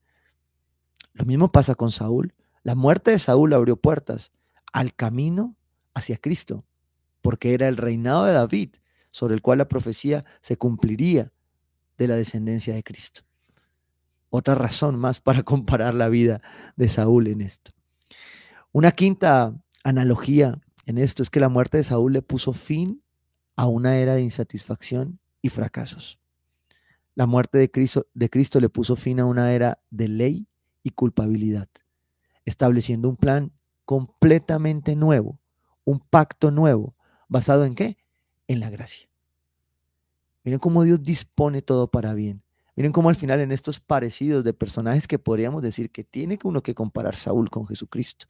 Lo 1.13 1.25
mismo 1.25 1.51
pasa 1.51 1.75
con 1.75 1.91
Saúl. 1.91 2.33
La 2.63 2.75
muerte 2.75 3.11
de 3.11 3.19
Saúl 3.19 3.53
abrió 3.53 3.77
puertas 3.77 4.31
al 4.71 4.93
camino 4.93 5.55
hacia 5.93 6.17
Cristo, 6.17 6.65
porque 7.21 7.53
era 7.53 7.67
el 7.67 7.77
reinado 7.77 8.25
de 8.25 8.33
David 8.33 8.75
sobre 9.11 9.35
el 9.35 9.41
cual 9.41 9.57
la 9.57 9.67
profecía 9.67 10.25
se 10.41 10.57
cumpliría 10.57 11.31
de 11.97 12.07
la 12.07 12.15
descendencia 12.15 12.75
de 12.75 12.83
Cristo 12.83 13.27
otra 14.29 14.55
razón 14.55 14.97
más 14.97 15.19
para 15.19 15.43
comparar 15.43 15.95
la 15.95 16.09
vida 16.09 16.41
de 16.75 16.89
Saúl 16.89 17.27
en 17.27 17.41
esto. 17.41 17.71
Una 18.71 18.91
quinta 18.91 19.55
analogía 19.83 20.59
en 20.85 20.97
esto 20.97 21.23
es 21.23 21.29
que 21.29 21.39
la 21.39 21.49
muerte 21.49 21.77
de 21.77 21.83
Saúl 21.83 22.13
le 22.13 22.21
puso 22.21 22.53
fin 22.53 23.01
a 23.55 23.67
una 23.67 23.97
era 23.97 24.15
de 24.15 24.21
insatisfacción 24.21 25.19
y 25.41 25.49
fracasos. 25.49 26.19
La 27.17 27.25
muerte 27.25 27.57
de 27.57 27.71
Cristo, 27.71 28.59
le 28.59 28.69
puso 28.69 28.95
fin 28.95 29.19
a 29.19 29.25
una 29.25 29.51
era 29.51 29.79
de 29.89 30.07
ley 30.07 30.47
y 30.83 30.91
culpabilidad, 30.91 31.67
estableciendo 32.45 33.09
un 33.09 33.15
plan 33.15 33.51
completamente 33.85 34.95
nuevo, 34.95 35.39
un 35.83 35.99
pacto 35.99 36.51
nuevo, 36.51 36.95
basado 37.27 37.65
en 37.65 37.73
qué? 37.73 37.97
En 38.47 38.59
la 38.59 38.69
gracia. 38.69 39.09
Miren 40.43 40.59
cómo 40.59 40.83
Dios 40.83 41.01
dispone 41.01 41.63
todo 41.63 41.89
para 41.89 42.13
bien. 42.13 42.43
Miren 42.75 42.91
cómo 42.91 43.09
al 43.09 43.15
final 43.15 43.39
en 43.39 43.51
estos 43.51 43.79
parecidos 43.79 44.43
de 44.43 44.53
personajes 44.53 45.07
que 45.07 45.17
podríamos 45.17 45.63
decir 45.63 45.89
que 45.89 46.03
tiene 46.03 46.37
uno 46.43 46.61
que 46.61 46.75
comparar 46.75 47.15
Saúl 47.15 47.49
con 47.49 47.65
Jesucristo. 47.65 48.27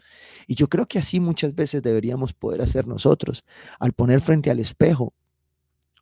Y 0.48 0.56
yo 0.56 0.70
creo 0.70 0.86
que 0.86 1.00
así 1.00 1.20
muchas 1.20 1.54
veces 1.54 1.82
deberíamos 1.82 2.32
poder 2.32 2.62
hacer 2.62 2.88
nosotros 2.88 3.44
al 3.80 3.92
poner 3.92 4.22
frente 4.22 4.50
al 4.50 4.62
espejo 4.62 5.14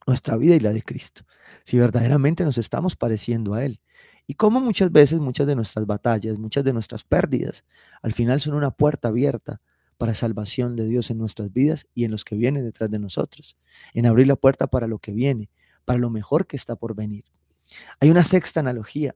nuestra 0.05 0.37
vida 0.37 0.55
y 0.55 0.59
la 0.59 0.73
de 0.73 0.83
Cristo. 0.83 1.23
Si 1.63 1.77
verdaderamente 1.77 2.43
nos 2.43 2.57
estamos 2.57 2.95
pareciendo 2.95 3.53
a 3.53 3.65
Él. 3.65 3.79
Y 4.27 4.35
como 4.35 4.59
muchas 4.59 4.91
veces, 4.91 5.19
muchas 5.19 5.47
de 5.47 5.55
nuestras 5.55 5.85
batallas, 5.85 6.37
muchas 6.37 6.63
de 6.63 6.73
nuestras 6.73 7.03
pérdidas, 7.03 7.63
al 8.01 8.11
final 8.11 8.41
son 8.41 8.55
una 8.55 8.71
puerta 8.71 9.09
abierta 9.09 9.61
para 9.97 10.13
salvación 10.13 10.75
de 10.75 10.87
Dios 10.87 11.09
en 11.09 11.17
nuestras 11.17 11.53
vidas 11.53 11.87
y 11.93 12.05
en 12.05 12.11
los 12.11 12.25
que 12.25 12.35
vienen 12.35 12.63
detrás 12.63 12.89
de 12.89 12.99
nosotros, 12.99 13.55
en 13.93 14.05
abrir 14.05 14.27
la 14.27 14.35
puerta 14.35 14.67
para 14.67 14.87
lo 14.87 14.99
que 14.99 15.11
viene, 15.11 15.49
para 15.85 15.99
lo 15.99 16.09
mejor 16.09 16.47
que 16.47 16.57
está 16.57 16.75
por 16.75 16.95
venir. 16.95 17.23
Hay 17.99 18.09
una 18.09 18.23
sexta 18.23 18.59
analogía, 18.59 19.15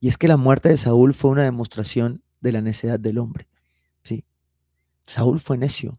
y 0.00 0.08
es 0.08 0.16
que 0.16 0.28
la 0.28 0.36
muerte 0.36 0.68
de 0.68 0.76
Saúl 0.76 1.14
fue 1.14 1.30
una 1.30 1.44
demostración 1.44 2.22
de 2.40 2.52
la 2.52 2.60
necedad 2.60 3.00
del 3.00 3.18
hombre. 3.18 3.46
¿sí? 4.02 4.24
Saúl 5.02 5.40
fue 5.40 5.58
necio. 5.58 5.98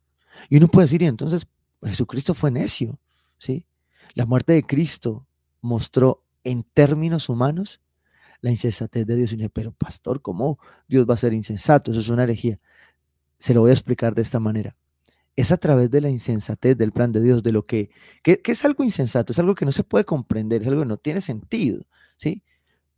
Y 0.49 0.57
uno 0.57 0.67
puede 0.67 0.85
decir, 0.85 1.01
y 1.01 1.05
entonces 1.05 1.47
Jesucristo 1.83 2.33
fue 2.33 2.51
necio. 2.51 2.97
¿sí? 3.37 3.65
La 4.15 4.25
muerte 4.25 4.53
de 4.53 4.63
Cristo 4.63 5.27
mostró 5.61 6.23
en 6.43 6.63
términos 6.63 7.29
humanos 7.29 7.81
la 8.41 8.51
insensatez 8.51 9.05
de 9.05 9.15
Dios. 9.15 9.33
Y 9.33 9.37
dice, 9.37 9.49
pero 9.49 9.71
pastor, 9.71 10.21
¿cómo 10.21 10.59
Dios 10.87 11.07
va 11.09 11.13
a 11.13 11.17
ser 11.17 11.33
insensato? 11.33 11.91
Eso 11.91 11.99
es 11.99 12.09
una 12.09 12.23
herejía. 12.23 12.59
Se 13.37 13.53
lo 13.53 13.61
voy 13.61 13.71
a 13.71 13.73
explicar 13.73 14.15
de 14.15 14.21
esta 14.21 14.39
manera. 14.39 14.75
Es 15.35 15.51
a 15.51 15.57
través 15.57 15.89
de 15.89 16.01
la 16.01 16.09
insensatez 16.09 16.77
del 16.77 16.91
plan 16.91 17.11
de 17.11 17.21
Dios, 17.21 17.43
de 17.43 17.53
lo 17.53 17.65
que, 17.65 17.89
que, 18.23 18.41
es 18.43 18.65
algo 18.65 18.83
insensato, 18.83 19.31
es 19.31 19.39
algo 19.39 19.55
que 19.55 19.65
no 19.65 19.71
se 19.71 19.83
puede 19.83 20.03
comprender, 20.03 20.61
es 20.61 20.67
algo 20.67 20.81
que 20.81 20.87
no 20.87 20.97
tiene 20.97 21.21
sentido, 21.21 21.85
¿sí? 22.17 22.43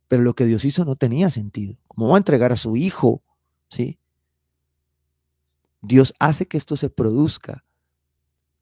Pero 0.08 0.24
lo 0.24 0.34
que 0.34 0.44
Dios 0.44 0.64
hizo 0.64 0.84
no 0.84 0.96
tenía 0.96 1.30
sentido. 1.30 1.76
¿Cómo 1.86 2.08
va 2.08 2.16
a 2.16 2.18
entregar 2.18 2.50
a 2.52 2.56
su 2.56 2.76
hijo, 2.76 3.22
¿sí? 3.68 3.98
Dios 5.82 6.14
hace 6.18 6.46
que 6.46 6.56
esto 6.56 6.74
se 6.76 6.90
produzca 6.90 7.64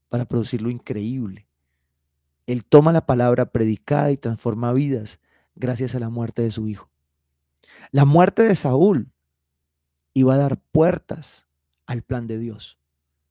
para 0.09 0.27
producir 0.27 0.61
lo 0.61 0.71
increíble. 0.71 1.47
Él 2.51 2.65
toma 2.65 2.91
la 2.91 3.07
palabra 3.07 3.53
predicada 3.53 4.11
y 4.11 4.17
transforma 4.17 4.73
vidas 4.73 5.21
gracias 5.55 5.95
a 5.95 6.01
la 6.01 6.09
muerte 6.09 6.43
de 6.43 6.51
su 6.51 6.67
hijo. 6.67 6.91
La 7.93 8.05
muerte 8.05 8.43
de 8.43 8.57
Saúl 8.57 9.13
iba 10.15 10.35
a 10.35 10.39
dar 10.39 10.61
puertas 10.73 11.47
al 11.87 12.03
plan 12.03 12.27
de 12.27 12.39
Dios. 12.39 12.81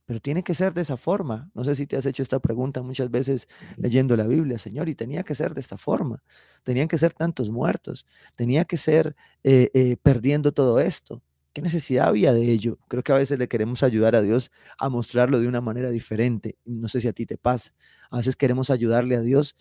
Pero 0.05 0.21
tiene 0.21 0.41
que 0.41 0.55
ser 0.55 0.73
de 0.73 0.81
esa 0.81 0.95
forma. 0.95 1.51
No 1.53 1.65
sé 1.65 1.75
si 1.75 1.85
te 1.85 1.97
has 1.97 2.05
hecho 2.05 2.23
esta 2.23 2.39
pregunta 2.39 2.81
muchas 2.81 3.11
veces 3.11 3.49
leyendo 3.75 4.15
la 4.15 4.25
Biblia, 4.25 4.57
Señor, 4.57 4.87
y 4.87 4.95
tenía 4.95 5.23
que 5.23 5.35
ser 5.35 5.53
de 5.53 5.61
esta 5.61 5.77
forma. 5.77 6.23
Tenían 6.63 6.87
que 6.87 6.97
ser 6.97 7.13
tantos 7.13 7.49
muertos. 7.49 8.05
Tenía 8.35 8.63
que 8.63 8.77
ser 8.77 9.17
eh, 9.43 9.69
eh, 9.73 9.97
perdiendo 10.01 10.53
todo 10.53 10.79
esto. 10.79 11.21
¿Qué 11.59 11.63
necesidad 11.63 12.07
había 12.07 12.31
de 12.31 12.53
ello? 12.53 12.79
Creo 12.87 13.03
que 13.03 13.11
a 13.11 13.15
veces 13.15 13.37
le 13.37 13.49
queremos 13.49 13.83
ayudar 13.83 14.15
a 14.15 14.21
Dios 14.21 14.49
a 14.77 14.87
mostrarlo 14.87 15.41
de 15.41 15.47
una 15.49 15.59
manera 15.59 15.91
diferente. 15.91 16.57
No 16.63 16.87
sé 16.87 17.01
si 17.01 17.09
a 17.09 17.11
ti 17.11 17.25
te 17.25 17.37
pasa. 17.37 17.73
A 18.09 18.15
veces 18.15 18.37
queremos 18.37 18.69
ayudarle 18.69 19.17
a 19.17 19.19
Dios 19.19 19.57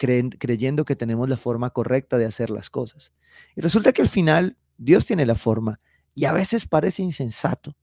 creyendo 0.00 0.84
que 0.84 0.96
tenemos 0.96 1.30
la 1.30 1.36
forma 1.36 1.70
correcta 1.70 2.18
de 2.18 2.24
hacer 2.24 2.50
las 2.50 2.70
cosas. 2.70 3.12
Y 3.54 3.60
resulta 3.60 3.92
que 3.92 4.02
al 4.02 4.08
final 4.08 4.56
Dios 4.78 5.06
tiene 5.06 5.24
la 5.26 5.36
forma 5.36 5.78
y 6.12 6.24
a 6.24 6.32
veces 6.32 6.66
parece 6.66 7.04
insensato, 7.04 7.76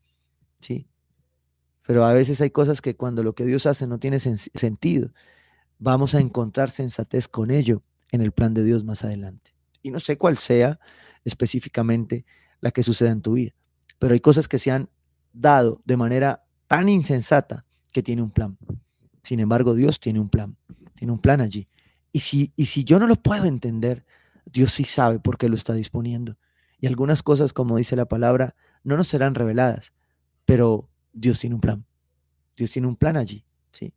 ¿sí? 0.59 0.89
Pero 1.83 2.03
a 2.03 2.11
veces 2.11 2.41
hay 2.41 2.49
cosas 2.49 2.81
que 2.81 2.97
cuando 2.97 3.23
lo 3.23 3.35
que 3.35 3.45
Dios 3.45 3.67
hace 3.67 3.87
no 3.87 3.99
tiene 3.99 4.19
sentido, 4.19 5.13
vamos 5.79 6.13
a 6.13 6.19
encontrar 6.19 6.69
sensatez 6.69 7.29
con 7.29 7.51
ello 7.51 7.83
en 8.11 8.19
el 8.19 8.33
plan 8.33 8.53
de 8.53 8.65
Dios 8.65 8.83
más 8.83 9.05
adelante. 9.05 9.55
Y 9.81 9.91
no 9.91 10.01
sé 10.01 10.17
cuál 10.17 10.37
sea 10.37 10.77
específicamente 11.23 12.25
la 12.61 12.71
que 12.71 12.83
suceda 12.83 13.11
en 13.11 13.21
tu 13.21 13.33
vida, 13.33 13.51
pero 13.99 14.13
hay 14.13 14.19
cosas 14.19 14.47
que 14.47 14.59
se 14.59 14.71
han 14.71 14.89
dado 15.33 15.81
de 15.85 15.97
manera 15.97 16.43
tan 16.67 16.89
insensata 16.89 17.65
que 17.91 18.03
tiene 18.03 18.21
un 18.21 18.31
plan. 18.31 18.57
Sin 19.23 19.39
embargo, 19.39 19.73
Dios 19.73 19.99
tiene 19.99 20.19
un 20.19 20.29
plan 20.29 20.57
tiene 20.97 21.13
un 21.13 21.19
plan 21.19 21.39
allí. 21.39 21.69
Y 22.11 22.19
si, 22.19 22.51
y 22.55 22.65
si 22.65 22.83
yo 22.83 22.99
no 22.99 23.07
lo 23.07 23.15
puedo 23.15 23.45
entender, 23.45 24.05
Dios 24.45 24.73
sí 24.73 24.83
sabe 24.83 25.19
por 25.19 25.37
qué 25.37 25.47
lo 25.47 25.55
está 25.55 25.73
disponiendo. 25.73 26.37
Y 26.79 26.87
algunas 26.87 27.23
cosas, 27.23 27.53
como 27.53 27.77
dice 27.77 27.95
la 27.95 28.07
palabra, 28.07 28.55
no 28.83 28.97
nos 28.97 29.07
serán 29.07 29.35
reveladas, 29.35 29.93
pero 30.45 30.89
Dios 31.13 31.39
tiene 31.39 31.55
un 31.55 31.61
plan. 31.61 31.85
Dios 32.55 32.71
tiene 32.71 32.87
un 32.87 32.95
plan 32.95 33.15
allí. 33.15 33.45
¿sí? 33.71 33.93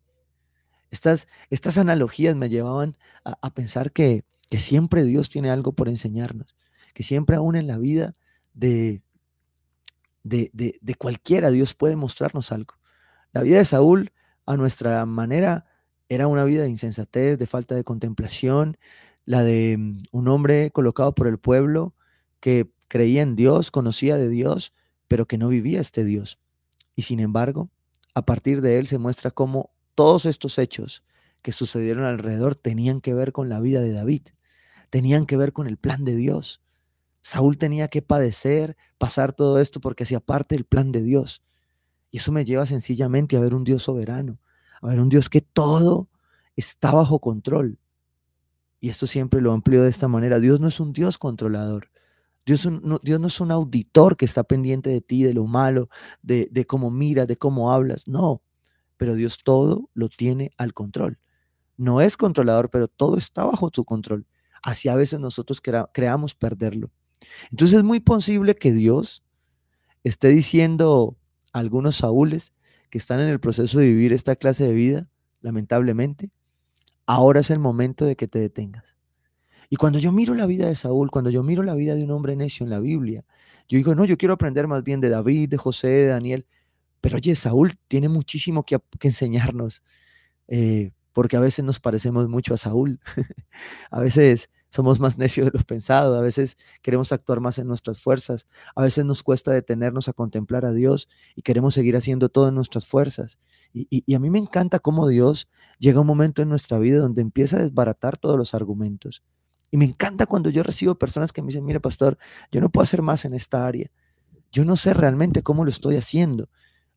Estas, 0.91 1.27
estas 1.49 1.79
analogías 1.79 2.37
me 2.37 2.49
llevaban 2.49 2.97
a, 3.25 3.55
pensar 3.55 3.93
que, 3.93 4.25
que, 4.51 4.59
siempre 4.59 5.05
Dios 5.05 5.31
tiene 5.31 5.51
algo 5.51 5.73
por 5.73 5.89
enseñarnos, 5.89 6.55
que 6.95 7.03
siempre 7.03 7.37
aún 7.37 7.57
en 7.57 7.67
la 7.67 7.79
vida 7.79 8.15
de, 8.55 9.03
de, 10.23 10.51
de, 10.53 10.79
de 10.81 10.95
cualquiera 10.95 11.51
Dios 11.51 11.75
puede 11.75 11.97
mostrarnos 11.97 12.53
algo. 12.53 12.75
La 13.33 13.43
vida 13.43 13.59
de 13.59 13.65
Saúl, 13.65 14.13
a 14.47 14.57
nuestra 14.57 15.05
manera, 15.07 15.67
era 16.09 16.27
una 16.27 16.45
vida 16.45 16.63
de 16.63 16.69
insensatez, 16.69 17.39
de 17.39 17.47
falta 17.47 17.75
de 17.75 17.85
contemplación, 17.85 18.77
la 19.25 19.43
de 19.45 19.77
mm, 19.79 19.99
un 20.11 20.29
hombre 20.29 20.71
colocado 20.73 21.15
por 21.15 21.29
el 21.29 21.39
pueblo 21.39 21.95
que 22.41 22.73
creía 22.89 23.23
en 23.23 23.37
Dios, 23.37 23.71
conocía 23.71 24.17
de 24.17 24.29
Dios, 24.29 24.73
pero 25.07 25.27
que 25.27 25.39
no 25.39 25.49
vivía 25.49 25.81
este 25.81 26.05
Dios. 26.05 26.39
Y 26.97 27.03
sin 27.03 27.21
embargo, 27.21 27.71
a 28.15 28.27
partir 28.27 28.61
de 28.61 28.79
él 28.79 28.89
se 28.89 28.99
muestra 28.99 29.31
cómo 29.31 29.71
todos 29.95 30.27
estos 30.27 30.59
hechos 30.59 31.05
que 31.43 31.53
sucedieron 31.53 32.05
alrededor 32.05 32.57
tenían 32.57 33.01
que 33.01 33.15
ver 33.15 33.33
con 33.33 33.49
la 33.49 33.61
vida 33.61 33.81
de 33.81 33.93
David, 33.93 34.23
tenían 34.91 35.27
que 35.27 35.37
ver 35.37 35.53
con 35.53 35.69
el 35.69 35.77
plan 35.77 36.05
de 36.05 36.17
Dios. 36.17 36.61
Saúl 37.23 37.59
tenía 37.59 37.89
que 37.89 38.03
padecer, 38.03 38.77
pasar 38.99 39.33
todo 39.33 39.61
esto 39.61 39.81
porque 39.81 40.05
hacía 40.05 40.21
parte 40.21 40.55
del 40.55 40.65
plan 40.65 40.93
de 40.93 41.03
Dios. 41.03 41.43
Y 42.11 42.19
eso 42.19 42.33
me 42.33 42.45
lleva 42.45 42.67
sencillamente 42.67 43.37
a 43.37 43.41
ver 43.41 43.55
un 43.55 43.65
Dios 43.65 43.83
soberano, 43.85 44.39
a 44.81 44.89
ver, 44.89 45.01
un 45.01 45.09
Dios 45.09 45.29
que 45.29 45.41
todo 45.41 46.09
está 46.57 46.93
bajo 46.93 47.21
control. 47.21 47.79
Y 48.81 48.89
esto 48.89 49.07
siempre 49.07 49.41
lo 49.41 49.53
amplio 49.53 49.83
de 49.83 49.91
esta 49.91 50.09
manera. 50.09 50.41
Dios 50.41 50.61
no 50.61 50.69
es 50.69 50.81
un 50.81 50.93
Dios 50.93 51.19
controlador. 51.19 51.91
Dios, 52.47 52.67
no, 52.67 53.01
es 53.05 53.41
un 53.41 53.51
auditor 53.53 54.17
que 54.17 54.25
está 54.25 54.43
pendiente 54.43 54.89
de 54.91 55.03
ti, 55.03 55.23
de 55.23 55.35
lo 55.35 55.45
malo, 55.45 55.89
de, 56.23 56.49
de 56.51 56.65
cómo 56.67 56.91
miras, 56.91 57.29
de 57.29 57.37
cómo 57.37 57.73
hablas. 57.73 58.09
No, 58.09 58.43
pero 58.97 59.15
Dios 59.15 59.39
todo 59.45 59.91
lo 59.93 60.09
tiene 60.09 60.51
al 60.57 60.73
control. 60.73 61.19
No 61.77 62.01
es 62.01 62.17
controlador, 62.17 62.71
pero 62.71 62.89
todo 62.89 63.17
está 63.19 63.45
bajo 63.45 63.71
su 63.73 63.85
control. 63.85 64.27
Así 64.63 64.89
a 64.89 64.95
veces 64.95 65.21
nosotros 65.21 65.61
creamos 65.93 66.35
perderlo. 66.35 66.91
Entonces 67.51 67.79
es 67.79 67.85
muy 67.85 68.01
posible 68.01 68.55
que 68.55 68.73
Dios 68.73 69.23
esté 70.05 70.29
diciendo 70.29 71.17
a 71.53 71.59
algunos 71.59 71.97
Saúles, 71.97 72.53
que 72.91 72.99
están 72.99 73.21
en 73.21 73.29
el 73.29 73.41
proceso 73.41 73.79
de 73.79 73.87
vivir 73.87 74.13
esta 74.13 74.37
clase 74.37 74.67
de 74.67 74.73
vida, 74.73 75.09
lamentablemente, 75.41 76.31
ahora 77.07 77.41
es 77.41 77.51
el 77.51 77.59
momento 77.59 78.05
de 78.05 78.17
que 78.17 78.29
te 78.29 78.39
detengas. 78.39 78.97
Y 79.69 79.77
cuando 79.77 79.99
yo 80.01 80.11
miro 80.11 80.35
la 80.35 80.47
vida 80.47 80.67
de 80.67 80.75
Saúl, 80.75 81.11
cuando 81.11 81.31
yo 81.31 81.43
miro 81.43 81.63
la 81.63 81.75
vida 81.75 81.95
de 81.95 82.03
un 82.03 82.11
hombre 82.11 82.35
necio 82.35 82.65
en 82.65 82.71
la 82.71 82.81
Biblia, 82.81 83.25
yo 83.69 83.77
digo, 83.77 83.95
no, 83.95 84.05
yo 84.05 84.19
quiero 84.19 84.35
aprender 84.35 84.67
más 84.67 84.83
bien 84.83 85.01
de 85.01 85.09
David, 85.09 85.49
de 85.49 85.57
José, 85.57 85.89
de 85.89 86.07
Daniel, 86.09 86.47
pero 87.01 87.17
oye, 87.17 87.37
Saúl 87.37 87.79
tiene 87.87 88.09
muchísimo 88.09 88.65
que, 88.65 88.79
enseñarnos, 89.03 89.83
eh, 90.49 90.91
porque 91.13 91.37
a 91.37 91.41
veces 91.41 91.65
nos 91.65 91.79
parecemos 91.79 92.29
mucho 92.29 92.53
a 92.55 92.57
Saúl. 92.57 92.99
a 93.91 94.01
veces 94.01 94.51
somos 94.71 95.01
más 95.01 95.19
necios 95.19 95.53
de 95.53 95.59
lo 95.59 95.65
pensado, 95.65 96.17
a 96.17 96.23
veces 96.23 96.57
queremos 96.81 97.13
actuar 97.13 97.41
más 97.41 97.59
en 97.59 97.67
nuestras 97.67 98.01
fuerzas, 98.01 98.47
a 98.75 98.83
veces 98.83 99.05
nos 99.05 99.23
cuesta 99.23 99.51
detenernos 99.51 100.09
a 100.09 100.13
contemplar 100.13 100.65
a 100.65 100.73
Dios 100.73 101.09
y 101.37 101.43
queremos 101.43 101.75
seguir 101.75 101.97
haciendo 101.97 102.29
todo 102.29 102.49
en 102.49 102.55
nuestras 102.55 102.87
fuerzas. 102.87 103.39
Y, 103.73 104.15
a 104.15 104.19
mí 104.19 104.31
me 104.31 104.39
encanta 104.39 104.81
cómo 104.81 105.07
Dios 105.07 105.49
llega 105.79 106.01
un 106.01 106.07
momento 106.07 106.43
en 106.43 106.49
nuestra 106.49 106.79
vida 106.79 106.99
donde 106.99 107.23
empieza 107.23 107.57
a 107.57 107.63
desbaratar 107.63 108.17
todos 108.17 108.37
los 108.37 108.55
argumentos. 108.55 109.23
Y 109.71 109.77
me 109.77 109.85
encanta 109.85 110.27
cuando 110.27 110.51
yo 110.51 110.65
recibo 110.65 110.97
personas 110.97 111.33
que 111.33 111.43
me 111.43 111.49
dicen, 111.49 111.65
mire 111.65 111.79
pastor, 111.79 112.19
yo 112.51 112.61
no 112.61 112.71
puedo 112.71 112.83
hacer 112.83 113.03
más 113.03 113.25
en 113.25 113.35
esta 113.35 113.67
área. 113.67 113.89
Yo 114.51 114.65
no 114.65 114.77
sé 114.77 114.95
realmente 114.95 115.43
cómo 115.43 115.65
lo 115.65 115.71
estoy 115.71 115.95
haciendo. 115.95 116.49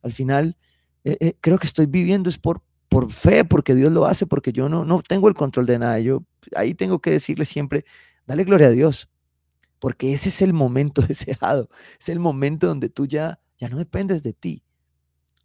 Al 0.02 0.12
final, 0.12 0.56
eh, 1.04 1.16
eh, 1.20 1.36
creo 1.40 1.58
que 1.58 1.68
estoy 1.68 1.86
viviendo 1.86 2.28
es 2.28 2.38
por, 2.38 2.62
por 2.94 3.10
fe, 3.10 3.44
porque 3.44 3.74
Dios 3.74 3.90
lo 3.90 4.06
hace, 4.06 4.24
porque 4.24 4.52
yo 4.52 4.68
no, 4.68 4.84
no 4.84 5.02
tengo 5.02 5.26
el 5.26 5.34
control 5.34 5.66
de 5.66 5.80
nada. 5.80 5.98
Yo 5.98 6.22
ahí 6.54 6.74
tengo 6.74 7.00
que 7.00 7.10
decirle 7.10 7.44
siempre, 7.44 7.84
dale 8.24 8.44
gloria 8.44 8.68
a 8.68 8.70
Dios, 8.70 9.08
porque 9.80 10.12
ese 10.12 10.28
es 10.28 10.42
el 10.42 10.52
momento 10.52 11.02
deseado, 11.08 11.68
es 11.98 12.08
el 12.08 12.20
momento 12.20 12.68
donde 12.68 12.88
tú 12.90 13.06
ya, 13.06 13.40
ya 13.58 13.68
no 13.68 13.78
dependes 13.78 14.22
de 14.22 14.32
ti. 14.32 14.62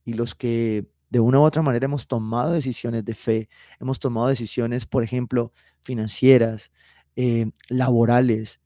Y 0.05 0.13
los 0.13 0.35
que 0.35 0.85
de 1.09 1.19
una 1.19 1.39
u 1.39 1.41
otra 1.41 1.63
manera 1.63 1.85
hemos 1.85 2.07
tomado 2.07 2.51
decisiones 2.51 3.03
de 3.03 3.15
fe, 3.15 3.49
hemos 3.79 3.97
tomado 3.97 4.27
decisiones, 4.27 4.85
por 4.85 5.01
ejemplo, 5.01 5.51
financieras, 5.81 6.71
eh, 7.15 7.49
laborales, 7.67 8.61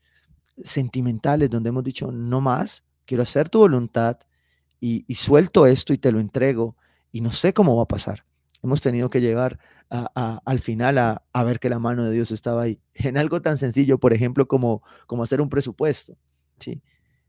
sentimentales, 0.58 1.50
donde 1.50 1.70
hemos 1.70 1.86
dicho, 1.86 2.12
no 2.12 2.42
más, 2.42 2.84
quiero 3.06 3.24
hacer 3.24 3.48
tu 3.48 3.60
voluntad 3.60 4.20
y, 4.82 5.06
y 5.08 5.16
suelto 5.16 5.68
esto 5.68 5.94
y 5.94 5.98
te 5.98 6.12
lo 6.12 6.20
entrego 6.20 6.76
y 7.14 7.22
no 7.22 7.32
sé 7.32 7.54
cómo 7.54 7.78
va 7.78 7.84
a 7.84 7.88
pasar 7.88 8.26
hemos 8.64 8.82
tenido 8.82 9.10
que 9.10 9.22
llegar 9.22 9.60
al 9.90 10.60
final 10.60 10.98
a, 10.98 11.44
ver 11.44 11.60
que 11.60 11.70
la 11.70 11.78
mano 11.78 12.06
de 12.06 12.12
Dios 12.12 12.32
estaba 12.32 12.64
ahí. 12.64 12.80
En 12.96 13.18
algo 13.18 13.42
tan 13.42 13.58
sencillo, 13.58 14.00
por 14.00 14.14
ejemplo, 14.14 14.48
como, 14.48 14.82
como 15.06 15.22
hacer 15.22 15.42
un 15.42 15.50
presupuesto. 15.50 16.18
¿sí? 16.60 16.82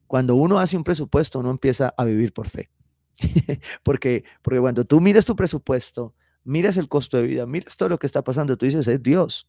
Cuando 0.07 0.37
uno 0.37 0.59
hace 0.59 0.77
un 0.77 0.85
presupuesto, 0.85 1.41
uno 1.41 1.51
empieza 1.51 1.93
a 1.97 2.05
vivir 2.05 2.33
por 2.33 2.49
fe. 2.49 2.71
porque, 3.83 4.25
porque 4.43 4.61
cuando 4.61 4.85
tú 4.85 5.01
miras 5.01 5.25
tu 5.27 5.37
presupuesto, 5.37 6.13
miras 6.45 6.77
el 6.77 6.89
costo 6.89 7.19
de 7.19 7.25
vida, 7.25 7.47
miras 7.47 7.77
todo 7.77 7.91
lo 7.91 7.99
que 7.99 8.07
está 8.07 8.23
pasando, 8.23 8.57
tú 8.57 8.65
dices, 8.65 8.89
es 8.89 9.03
Dios. 9.03 9.47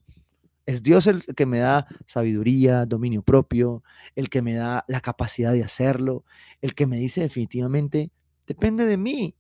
Es 0.66 0.82
Dios 0.82 1.06
el 1.06 1.24
que 1.24 1.46
me 1.46 1.60
da 1.60 1.88
sabiduría, 2.08 2.86
dominio 2.86 3.22
propio, 3.22 3.84
el 4.16 4.30
que 4.30 4.42
me 4.42 4.56
da 4.56 4.84
la 4.88 5.00
capacidad 5.00 5.54
de 5.54 5.64
hacerlo, 5.64 6.26
el 6.62 6.74
que 6.74 6.88
me 6.88 6.98
dice 6.98 7.22
definitivamente, 7.22 8.12
depende 8.48 8.86
de 8.86 8.98
mí. 8.98 9.36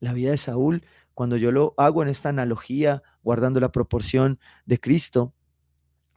La 0.00 0.12
vida 0.12 0.30
de 0.30 0.38
Saúl, 0.38 0.82
cuando 1.16 1.38
yo 1.38 1.50
lo 1.50 1.72
hago 1.78 2.02
en 2.02 2.08
esta 2.08 2.28
analogía, 2.28 3.02
guardando 3.22 3.58
la 3.58 3.72
proporción 3.72 4.38
de 4.66 4.78
Cristo, 4.78 5.32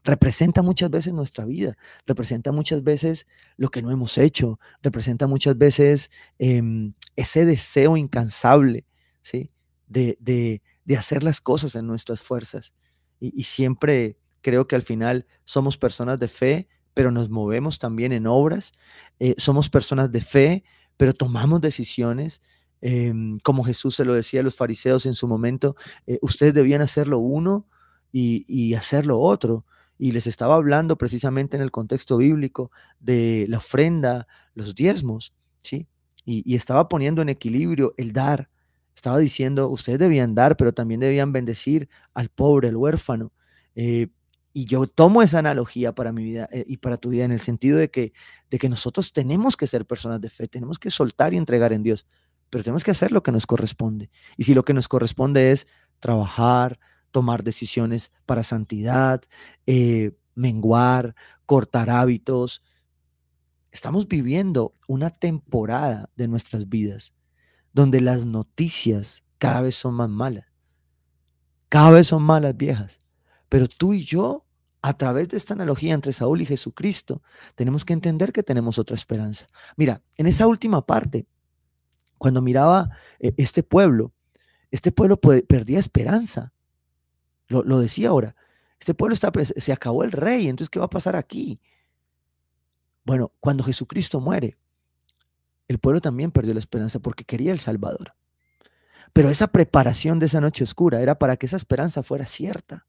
representa 0.03 0.61
muchas 0.61 0.89
veces 0.89 1.13
nuestra 1.13 1.45
vida, 1.45 1.77
representa 2.05 2.51
muchas 2.51 2.83
veces 2.83 3.25
lo 3.55 3.69
que 3.69 3.81
no 3.81 3.91
hemos 3.91 4.17
hecho, 4.17 4.59
representa 4.83 5.25
muchas 5.25 5.57
veces 5.57 6.11
em, 6.37 6.93
ese 7.15 7.45
deseo 7.45 7.95
incansable, 7.95 8.85
¿sí? 9.21 9.51
De, 9.87 10.17
de, 10.19 10.61
de, 10.83 10.97
hacer 10.97 11.23
las 11.23 11.39
cosas 11.39 11.75
en 11.75 11.87
nuestras 11.87 12.19
fuerzas. 12.19 12.73
Y, 13.21 13.45
siempre 13.45 14.17
Creo 14.41 14.67
que 14.67 14.75
al 14.75 14.81
final 14.83 15.25
somos 15.45 15.77
personas 15.77 16.19
de 16.19 16.27
fe, 16.27 16.67
pero 16.93 17.11
nos 17.11 17.29
movemos 17.29 17.77
también 17.79 18.11
en 18.11 18.27
obras. 18.27 18.71
Eh, 19.19 19.35
somos 19.37 19.69
personas 19.69 20.11
de 20.11 20.21
fe, 20.21 20.63
pero 20.97 21.13
tomamos 21.13 21.61
decisiones. 21.61 22.41
Em, 22.81 23.39
como 23.39 23.63
Jesús 23.63 23.95
se 23.95 24.05
lo 24.05 24.13
decía 24.13 24.39
a 24.39 24.43
los 24.43 24.55
fariseos 24.55 25.05
en 25.05 25.15
su 25.15 25.27
momento, 25.27 25.75
eh, 26.07 26.19
ustedes 26.21 26.53
debían 26.53 26.81
hacerlo 26.81 27.19
uno 27.19 27.67
y, 28.11 28.45
y 28.47 28.73
hacerlo 28.75 29.19
otro. 29.19 29.65
Y 29.97 30.11
les 30.13 30.27
estaba 30.27 30.55
hablando 30.55 30.97
precisamente 30.97 31.57
en 31.57 31.63
el 31.63 31.71
contexto 31.71 32.17
bíblico 32.17 32.71
de 32.99 33.45
la 33.49 33.57
ofrenda, 33.57 34.27
los 34.53 34.75
diezmos, 34.75 35.33
¿sí? 35.61 35.87
Y, 36.25 36.55
estaba 36.55 36.89
poniendo 36.89 37.21
en 37.21 37.29
equilibrio 37.29 37.95
el 37.97 38.13
dar. 38.13 38.49
Estaba 38.95 39.17
diciendo, 39.17 39.67
ustedes 39.69 39.97
debían 39.97 40.35
dar, 40.35 40.57
pero 40.57 40.73
también 40.73 40.99
debían 40.99 41.31
bendecir 41.33 41.89
al 42.13 42.29
pobre, 42.29 42.67
al 42.67 42.75
huérfano. 42.75 43.31
Eh, 43.75 44.09
y 44.53 44.65
yo 44.65 44.85
tomo 44.87 45.21
esa 45.23 45.39
analogía 45.39 45.93
para 45.95 46.11
mi 46.11 46.23
vida 46.23 46.47
eh, 46.51 46.65
y 46.67 46.77
para 46.77 46.97
tu 46.97 47.09
vida 47.09 47.23
en 47.23 47.31
el 47.31 47.39
sentido 47.39 47.77
de 47.77 47.89
que, 47.89 48.13
de 48.49 48.59
que 48.59 48.69
nosotros 48.69 49.13
tenemos 49.13 49.55
que 49.57 49.67
ser 49.67 49.85
personas 49.85 50.21
de 50.21 50.29
fe, 50.29 50.47
tenemos 50.47 50.77
que 50.77 50.91
soltar 50.91 51.33
y 51.33 51.37
entregar 51.37 51.73
en 51.73 51.81
Dios, 51.81 52.05
pero 52.49 52.63
tenemos 52.63 52.83
que 52.83 52.91
hacer 52.91 53.11
lo 53.11 53.23
que 53.23 53.31
nos 53.31 53.45
corresponde. 53.45 54.09
Y 54.37 54.43
si 54.43 54.53
lo 54.53 54.63
que 54.63 54.73
nos 54.73 54.87
corresponde 54.87 55.51
es 55.51 55.67
trabajar, 55.99 56.79
tomar 57.11 57.43
decisiones 57.43 58.11
para 58.25 58.43
santidad, 58.43 59.21
eh, 59.65 60.11
menguar, 60.35 61.15
cortar 61.45 61.89
hábitos, 61.89 62.63
estamos 63.71 64.07
viviendo 64.07 64.73
una 64.87 65.09
temporada 65.09 66.09
de 66.15 66.27
nuestras 66.27 66.69
vidas 66.69 67.13
donde 67.73 68.01
las 68.01 68.25
noticias 68.25 69.23
cada 69.37 69.61
vez 69.61 69.75
son 69.75 69.95
más 69.95 70.09
malas. 70.09 70.45
Cada 71.69 71.91
vez 71.91 72.07
son 72.07 72.23
malas 72.23 72.57
viejas. 72.57 72.99
Pero 73.47 73.67
tú 73.67 73.93
y 73.93 74.03
yo, 74.03 74.45
a 74.81 74.97
través 74.97 75.29
de 75.29 75.37
esta 75.37 75.53
analogía 75.53 75.93
entre 75.93 76.13
Saúl 76.13 76.41
y 76.41 76.45
Jesucristo, 76.45 77.21
tenemos 77.55 77.85
que 77.85 77.93
entender 77.93 78.31
que 78.31 78.43
tenemos 78.43 78.79
otra 78.79 78.95
esperanza. 78.95 79.47
Mira, 79.75 80.01
en 80.17 80.27
esa 80.27 80.47
última 80.47 80.85
parte, 80.85 81.27
cuando 82.19 82.41
miraba 82.41 82.91
eh, 83.19 83.33
este 83.37 83.63
pueblo, 83.63 84.13
este 84.69 84.91
pueblo 84.91 85.17
perdía 85.19 85.79
esperanza. 85.79 86.53
Lo, 87.47 87.79
decía 87.79 88.09
ahora. 88.09 88.35
Este 88.79 88.93
pueblo 88.93 89.15
está, 89.15 89.31
pues, 89.31 89.53
se 89.57 89.73
acabó 89.73 90.03
el 90.03 90.11
rey, 90.11 90.47
entonces 90.47 90.69
¿qué 90.69 90.77
va 90.77 90.85
a 90.85 90.89
pasar 90.89 91.15
aquí? 91.15 91.59
Bueno, 93.03 93.31
cuando 93.39 93.63
Jesucristo 93.63 94.19
muere, 94.19 94.53
el 95.67 95.79
pueblo 95.79 95.99
también 95.99 96.29
perdió 96.31 96.53
la 96.53 96.59
esperanza 96.59 96.99
porque 96.99 97.23
quería 97.23 97.51
el 97.51 97.59
Salvador. 97.59 98.13
Pero 99.11 99.29
esa 99.29 99.47
preparación 99.47 100.19
de 100.19 100.27
esa 100.27 100.39
noche 100.39 100.63
oscura 100.63 101.01
era 101.01 101.17
para 101.17 101.35
que 101.35 101.47
esa 101.47 101.57
esperanza 101.57 102.03
fuera 102.03 102.27
cierta 102.27 102.85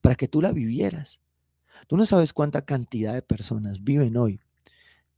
para 0.00 0.14
que 0.14 0.28
tú 0.28 0.40
la 0.40 0.52
vivieras. 0.52 1.20
Tú 1.88 1.96
no 1.96 2.06
sabes 2.06 2.32
cuánta 2.32 2.64
cantidad 2.64 3.14
de 3.14 3.22
personas 3.22 3.82
viven 3.82 4.16
hoy 4.16 4.40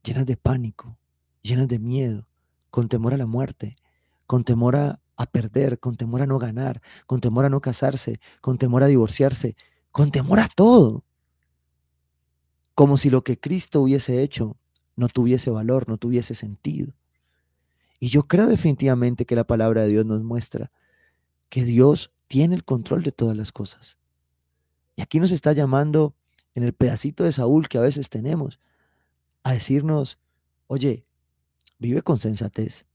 llenas 0.03 0.27
de 0.27 0.37
pánico, 0.37 0.99
llenas 1.43 1.69
de 1.69 1.79
miedo, 1.79 2.27
con 2.73 2.89
temor 2.89 3.13
a 3.13 3.19
la 3.19 3.27
muerte, 3.27 3.77
con 4.27 4.45
temor 4.45 4.77
a, 4.77 4.99
perder, 5.31 5.79
con 5.79 5.95
temor 5.95 6.23
a 6.23 6.27
no 6.27 6.39
ganar, 6.39 6.81
con 7.07 7.21
temor 7.21 7.45
a 7.45 7.51
no 7.51 7.61
casarse, 7.61 8.19
con 8.41 8.57
temor 8.57 8.83
a 8.83 8.87
divorciarse, 8.87 9.57
con 9.91 10.11
temor 10.11 10.41
a 10.41 10.49
todo. 10.49 11.05
Como 12.75 12.97
si 12.97 13.11
lo 13.11 13.23
que 13.23 13.39
Cristo 13.39 13.83
hubiese 13.83 14.23
hecho 14.23 14.57
no 14.97 15.09
tuviese 15.09 15.51
valor, 15.51 15.87
no 15.87 15.99
tuviese 15.99 16.35
sentido. 16.35 16.95
Y 18.01 18.09
yo 18.09 18.23
creo 18.27 18.47
definitivamente 18.47 19.27
que 19.27 19.37
la 19.37 19.45
palabra 19.45 19.83
de 19.83 19.89
Dios 19.89 20.07
nos 20.07 20.23
muestra 20.23 20.73
que 21.51 21.65
Dios 21.65 22.11
tiene 22.27 22.55
el 22.55 22.65
control 22.65 23.03
de 23.03 23.13
todas 23.13 23.37
las 23.37 23.53
cosas. 23.53 23.99
Y 24.97 25.03
aquí 25.03 25.21
nos 25.21 25.31
está 25.31 25.53
llamando 25.53 26.15
en 26.55 26.63
el 26.63 26.73
pedacito 26.73 27.23
de 27.23 27.33
Saúl 27.33 27.69
que 27.69 27.77
a 27.77 27.83
veces 27.83 28.09
tenemos 28.09 28.59
a 29.43 29.53
decirnos, 29.53 30.19
oye, 30.69 31.05
vive 31.83 32.03
con 32.03 32.19
sensatez, 32.19 32.87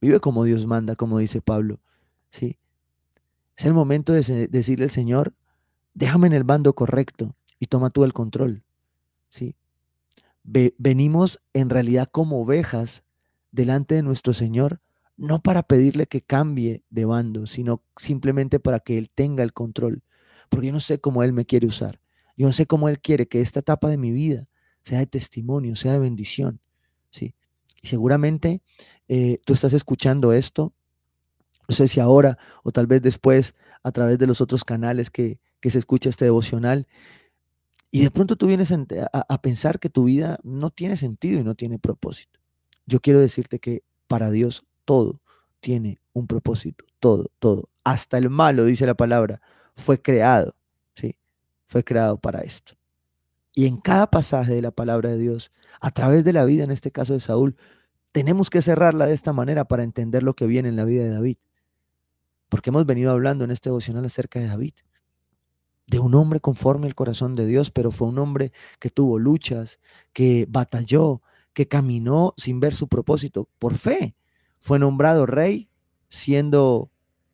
vive 0.00 0.20
como 0.20 0.44
Dios 0.44 0.66
manda, 0.66 0.96
como 0.96 1.18
dice 1.18 1.40
Pablo. 1.40 1.80
¿sí? 2.30 2.58
Es 3.56 3.64
el 3.64 3.74
momento 3.74 4.12
de 4.12 4.48
decirle 4.48 4.84
al 4.84 4.90
Señor, 4.90 5.34
déjame 5.94 6.28
en 6.28 6.32
el 6.32 6.44
bando 6.44 6.74
correcto 6.74 7.34
y 7.58 7.66
toma 7.66 7.90
tú 7.90 8.04
el 8.04 8.12
control. 8.12 8.62
¿sí? 9.30 9.56
venimos 10.44 11.40
en 11.54 11.70
realidad 11.70 12.08
como 12.12 12.40
ovejas 12.42 13.02
delante 13.50 13.94
de 13.94 14.02
nuestro 14.02 14.34
Señor, 14.34 14.80
no 15.16 15.42
para 15.42 15.62
pedirle 15.62 16.06
que 16.06 16.20
cambie 16.20 16.84
de 16.90 17.04
bando, 17.06 17.46
sino 17.46 17.82
simplemente 17.96 18.60
para 18.60 18.80
que 18.80 18.98
Él 18.98 19.10
tenga 19.10 19.42
el 19.42 19.52
control 19.52 20.02
porque 20.48 20.68
yo 20.68 20.72
no 20.72 20.80
sé 20.80 21.00
cómo 21.00 21.22
Él 21.22 21.32
me 21.32 21.46
quiere 21.46 21.66
usar. 21.66 22.00
Yo 22.36 22.46
no 22.46 22.52
sé 22.52 22.66
cómo 22.66 22.88
Él 22.88 23.00
quiere 23.00 23.26
que 23.26 23.40
esta 23.40 23.60
etapa 23.60 23.88
de 23.88 23.96
mi 23.96 24.12
vida 24.12 24.48
sea 24.82 24.98
de 24.98 25.06
testimonio, 25.06 25.76
sea 25.76 25.92
de 25.92 25.98
bendición. 25.98 26.60
¿sí? 27.10 27.34
Y 27.84 27.88
seguramente 27.88 28.62
eh, 29.08 29.40
tú 29.44 29.52
estás 29.52 29.74
escuchando 29.74 30.32
esto, 30.32 30.72
no 31.68 31.74
sé 31.74 31.86
si 31.86 32.00
ahora 32.00 32.38
o 32.62 32.72
tal 32.72 32.86
vez 32.86 33.02
después 33.02 33.54
a 33.82 33.92
través 33.92 34.18
de 34.18 34.26
los 34.26 34.40
otros 34.40 34.64
canales 34.64 35.10
que, 35.10 35.38
se 35.62 35.78
escucha 35.78 36.08
este 36.08 36.26
devocional, 36.26 36.86
y 37.90 38.02
de 38.02 38.10
pronto 38.10 38.36
tú 38.36 38.46
vienes 38.46 38.72
a, 38.72 38.84
a 39.12 39.42
pensar 39.42 39.78
que 39.78 39.88
tu 39.90 40.04
vida 40.04 40.38
no 40.42 40.70
tiene 40.70 40.96
sentido 40.96 41.40
y 41.40 41.44
no 41.44 41.54
tiene 41.54 41.78
propósito. 41.78 42.40
Yo 42.86 43.00
quiero 43.00 43.20
decirte 43.20 43.58
que 43.58 43.82
para 44.06 44.30
Dios 44.30 44.64
todo 44.86 45.20
tiene 45.60 46.00
un 46.14 46.26
propósito, 46.26 46.86
todo, 47.00 47.30
todo. 47.38 47.68
Hasta 47.82 48.16
el 48.16 48.30
malo, 48.30 48.64
dice 48.64 48.86
la 48.86 48.94
palabra, 48.94 49.42
fue 49.76 50.00
creado, 50.00 50.54
¿sí? 50.94 51.16
Fue 51.66 51.84
creado 51.84 52.16
para 52.16 52.40
esto. 52.40 52.74
Y 53.54 53.66
en 53.66 53.76
cada 53.76 54.10
pasaje 54.10 54.54
de 54.54 54.62
la 54.62 54.72
palabra 54.72 55.10
de 55.10 55.18
Dios, 55.18 55.52
a 55.80 55.92
través 55.92 56.24
de 56.24 56.32
la 56.32 56.44
vida, 56.44 56.64
en 56.64 56.72
este 56.72 56.90
caso 56.90 57.12
de 57.12 57.20
Saúl, 57.20 57.56
tenemos 58.10 58.50
que 58.50 58.62
cerrarla 58.62 59.06
de 59.06 59.14
esta 59.14 59.32
manera 59.32 59.64
para 59.64 59.84
entender 59.84 60.22
lo 60.22 60.34
que 60.34 60.46
viene 60.46 60.68
en 60.68 60.76
la 60.76 60.84
vida 60.84 61.04
de 61.04 61.10
David. 61.10 61.36
Porque 62.48 62.70
hemos 62.70 62.86
venido 62.86 63.12
hablando 63.12 63.44
en 63.44 63.50
este 63.50 63.70
devocional 63.70 64.04
acerca 64.04 64.40
de 64.40 64.46
David, 64.46 64.74
de 65.86 65.98
un 65.98 66.14
hombre 66.14 66.40
conforme 66.40 66.86
al 66.86 66.94
corazón 66.94 67.34
de 67.34 67.46
Dios, 67.46 67.70
pero 67.70 67.90
fue 67.90 68.08
un 68.08 68.18
hombre 68.18 68.52
que 68.80 68.90
tuvo 68.90 69.18
luchas, 69.18 69.78
que 70.12 70.46
batalló, 70.48 71.22
que 71.52 71.68
caminó 71.68 72.34
sin 72.36 72.60
ver 72.60 72.74
su 72.74 72.88
propósito 72.88 73.48
por 73.58 73.74
fe. 73.74 74.16
Fue 74.60 74.78
nombrado 74.78 75.26
rey 75.26 75.68
siendo 76.08 76.90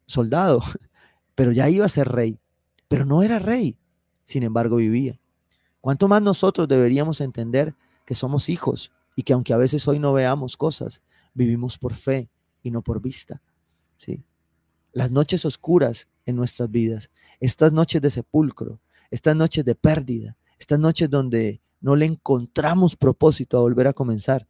soldado, 0.07 0.63
pero 1.35 1.53
ya 1.53 1.69
iba 1.69 1.87
a 1.87 1.91
ser 1.91 2.09
rey, 2.09 2.39
pero 2.89 3.05
no 3.05 3.23
era 3.23 3.39
rey, 3.39 3.79
sin 4.25 4.43
embargo 4.43 4.77
vivía. 4.77 5.21
¿Cuánto 5.81 6.09
más 6.09 6.23
nosotros 6.23 6.69
deberíamos 6.69 7.21
entender 7.21 7.75
que 8.05 8.15
somos 8.15 8.49
hijos 8.49 8.93
y 9.17 9.23
que 9.23 9.33
aunque 9.33 9.53
a 9.53 9.57
veces 9.57 9.87
hoy 9.89 9.99
no 9.99 10.13
veamos 10.13 10.57
cosas, 10.57 11.03
vivimos 11.35 11.79
por 11.79 11.95
fe 11.95 12.29
y 12.63 12.71
no 12.71 12.83
por 12.83 13.01
vista? 13.01 13.43
¿sí? 13.97 14.25
Las 14.93 15.11
noches 15.11 15.45
oscuras 15.45 16.09
en 16.27 16.37
nuestras 16.37 16.71
vidas, 16.71 17.11
estas 17.39 17.73
noches 17.73 18.03
de 18.03 18.11
sepulcro, 18.11 18.81
estas 19.11 19.35
noches 19.37 19.65
de 19.65 19.75
pérdida, 19.75 20.37
estas 20.59 20.79
noches 20.79 21.09
donde 21.09 21.61
no 21.81 21.97
le 21.97 22.07
encontramos 22.07 22.97
propósito 22.97 23.57
a 23.57 23.63
volver 23.63 23.89
a 23.89 23.93
comenzar, 23.93 24.47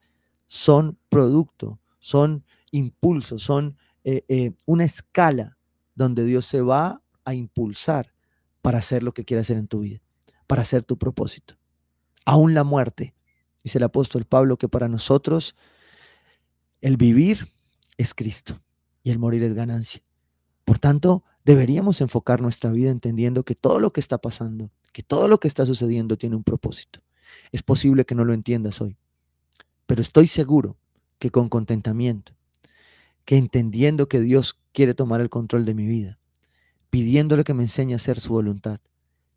son 0.47 0.99
producto, 1.09 1.79
son 2.01 2.45
impulsos, 2.73 3.43
son 3.43 3.77
eh, 4.05 4.25
eh, 4.29 4.53
una 4.67 4.85
escala 4.85 5.57
donde 5.95 6.25
Dios 6.25 6.47
se 6.47 6.63
va 6.63 7.03
a 7.25 7.35
impulsar 7.35 8.13
para 8.63 8.79
hacer 8.79 9.03
lo 9.03 9.13
que 9.13 9.25
quiere 9.25 9.43
hacer 9.43 9.57
en 9.57 9.69
tu 9.69 9.81
vida, 9.81 10.01
para 10.51 10.63
hacer 10.63 10.85
tu 10.85 10.99
propósito. 10.99 11.55
Aún 12.25 12.55
la 12.55 12.65
muerte, 12.65 13.15
dice 13.63 13.79
el 13.79 13.85
apóstol 13.85 14.25
Pablo, 14.25 14.57
que 14.57 14.69
para 14.69 14.89
nosotros 14.89 15.55
el 16.81 16.97
vivir 16.97 17.53
es 17.99 18.15
Cristo 18.15 18.61
y 19.05 19.13
el 19.13 19.21
morir 19.21 19.45
es 19.45 19.55
ganancia. 19.55 20.03
Por 20.65 20.81
tanto, 20.81 21.23
deberíamos 21.45 22.01
enfocar 22.01 22.41
nuestra 22.41 22.73
vida 22.73 22.91
entendiendo 22.91 23.45
que 23.45 23.55
todo 23.55 23.79
lo 23.79 23.93
que 23.93 24.01
está 24.01 24.19
pasando, 24.19 24.73
que 24.93 25.05
todo 25.05 25.29
lo 25.29 25.39
que 25.39 25.47
está 25.47 25.67
sucediendo 25.67 26.19
tiene 26.19 26.35
un 26.35 26.43
propósito. 26.43 27.01
Es 27.53 27.63
posible 27.63 28.05
que 28.05 28.17
no 28.17 28.25
lo 28.25 28.33
entiendas 28.33 28.81
hoy, 28.81 28.97
pero 29.87 30.01
estoy 30.03 30.27
seguro 30.27 30.77
que 31.21 31.31
con 31.31 31.49
contentamiento, 31.49 32.33
que 33.25 33.37
entendiendo 33.37 34.09
que 34.09 34.19
Dios 34.19 34.59
quiere 34.73 34.95
tomar 34.95 35.21
el 35.21 35.31
control 35.31 35.65
de 35.65 35.75
mi 35.75 35.87
vida, 35.87 36.19
pidiéndole 36.91 37.45
que 37.45 37.55
me 37.55 37.63
enseñe 37.63 37.93
a 37.93 37.97
hacer 37.97 38.19
su 38.19 38.33
voluntad, 38.33 38.81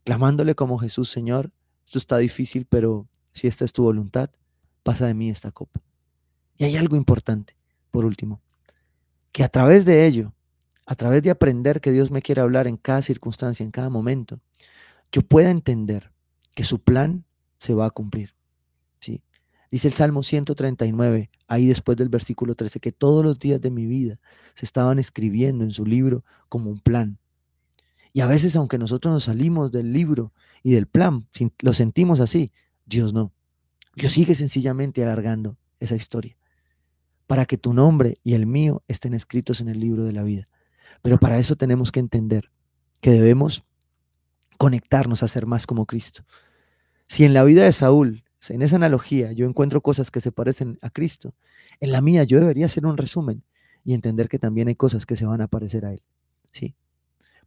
clamándole 0.03 0.55
como 0.55 0.77
Jesús, 0.79 1.09
Señor, 1.09 1.51
esto 1.85 1.97
está 1.97 2.17
difícil, 2.17 2.65
pero 2.65 3.07
si 3.31 3.47
esta 3.47 3.65
es 3.65 3.73
tu 3.73 3.83
voluntad, 3.83 4.29
pasa 4.83 5.07
de 5.07 5.13
mí 5.13 5.29
esta 5.29 5.51
copa. 5.51 5.81
Y 6.57 6.65
hay 6.65 6.77
algo 6.77 6.95
importante, 6.95 7.55
por 7.91 8.05
último, 8.05 8.41
que 9.31 9.43
a 9.43 9.49
través 9.49 9.85
de 9.85 10.05
ello, 10.05 10.33
a 10.85 10.95
través 10.95 11.23
de 11.23 11.31
aprender 11.31 11.81
que 11.81 11.91
Dios 11.91 12.11
me 12.11 12.21
quiere 12.21 12.41
hablar 12.41 12.67
en 12.67 12.77
cada 12.77 13.01
circunstancia, 13.01 13.63
en 13.63 13.71
cada 13.71 13.89
momento, 13.89 14.39
yo 15.11 15.21
pueda 15.21 15.49
entender 15.49 16.11
que 16.53 16.63
su 16.63 16.79
plan 16.79 17.25
se 17.57 17.73
va 17.73 17.85
a 17.85 17.91
cumplir. 17.91 18.35
¿sí? 18.99 19.23
Dice 19.71 19.87
el 19.87 19.93
Salmo 19.93 20.21
139, 20.21 21.29
ahí 21.47 21.67
después 21.67 21.97
del 21.97 22.09
versículo 22.09 22.55
13, 22.55 22.79
que 22.79 22.91
todos 22.91 23.23
los 23.23 23.39
días 23.39 23.61
de 23.61 23.71
mi 23.71 23.85
vida 23.85 24.19
se 24.53 24.65
estaban 24.65 24.99
escribiendo 24.99 25.63
en 25.63 25.71
su 25.71 25.85
libro 25.85 26.23
como 26.49 26.69
un 26.69 26.79
plan. 26.79 27.17
Y 28.13 28.21
a 28.21 28.27
veces, 28.27 28.55
aunque 28.55 28.77
nosotros 28.77 29.13
nos 29.13 29.23
salimos 29.25 29.71
del 29.71 29.91
libro 29.91 30.31
y 30.61 30.71
del 30.71 30.87
plan, 30.87 31.27
lo 31.61 31.73
sentimos 31.73 32.19
así, 32.19 32.51
Dios 32.85 33.13
no. 33.13 33.33
Dios 33.95 34.13
sigue 34.13 34.35
sencillamente 34.35 35.03
alargando 35.03 35.57
esa 35.79 35.95
historia 35.95 36.37
para 37.27 37.45
que 37.45 37.57
tu 37.57 37.73
nombre 37.73 38.17
y 38.23 38.33
el 38.33 38.45
mío 38.45 38.83
estén 38.87 39.13
escritos 39.13 39.61
en 39.61 39.69
el 39.69 39.79
libro 39.79 40.03
de 40.03 40.13
la 40.13 40.23
vida. 40.23 40.47
Pero 41.01 41.17
para 41.17 41.39
eso 41.39 41.55
tenemos 41.55 41.91
que 41.91 41.99
entender 41.99 42.51
que 43.01 43.11
debemos 43.11 43.63
conectarnos 44.57 45.23
a 45.23 45.27
ser 45.27 45.45
más 45.45 45.65
como 45.65 45.85
Cristo. 45.85 46.23
Si 47.07 47.25
en 47.25 47.33
la 47.33 47.43
vida 47.43 47.63
de 47.63 47.73
Saúl, 47.73 48.23
en 48.49 48.61
esa 48.61 48.75
analogía, 48.75 49.31
yo 49.31 49.47
encuentro 49.47 49.81
cosas 49.81 50.11
que 50.11 50.21
se 50.21 50.31
parecen 50.31 50.77
a 50.81 50.89
Cristo, 50.89 51.33
en 51.79 51.91
la 51.91 52.01
mía 52.01 52.23
yo 52.23 52.39
debería 52.39 52.67
hacer 52.67 52.85
un 52.85 52.97
resumen 52.97 53.43
y 53.83 53.93
entender 53.93 54.29
que 54.29 54.39
también 54.39 54.67
hay 54.67 54.75
cosas 54.75 55.05
que 55.05 55.15
se 55.15 55.25
van 55.25 55.41
a 55.41 55.47
parecer 55.47 55.85
a 55.85 55.93
Él. 55.93 56.03
¿sí? 56.51 56.75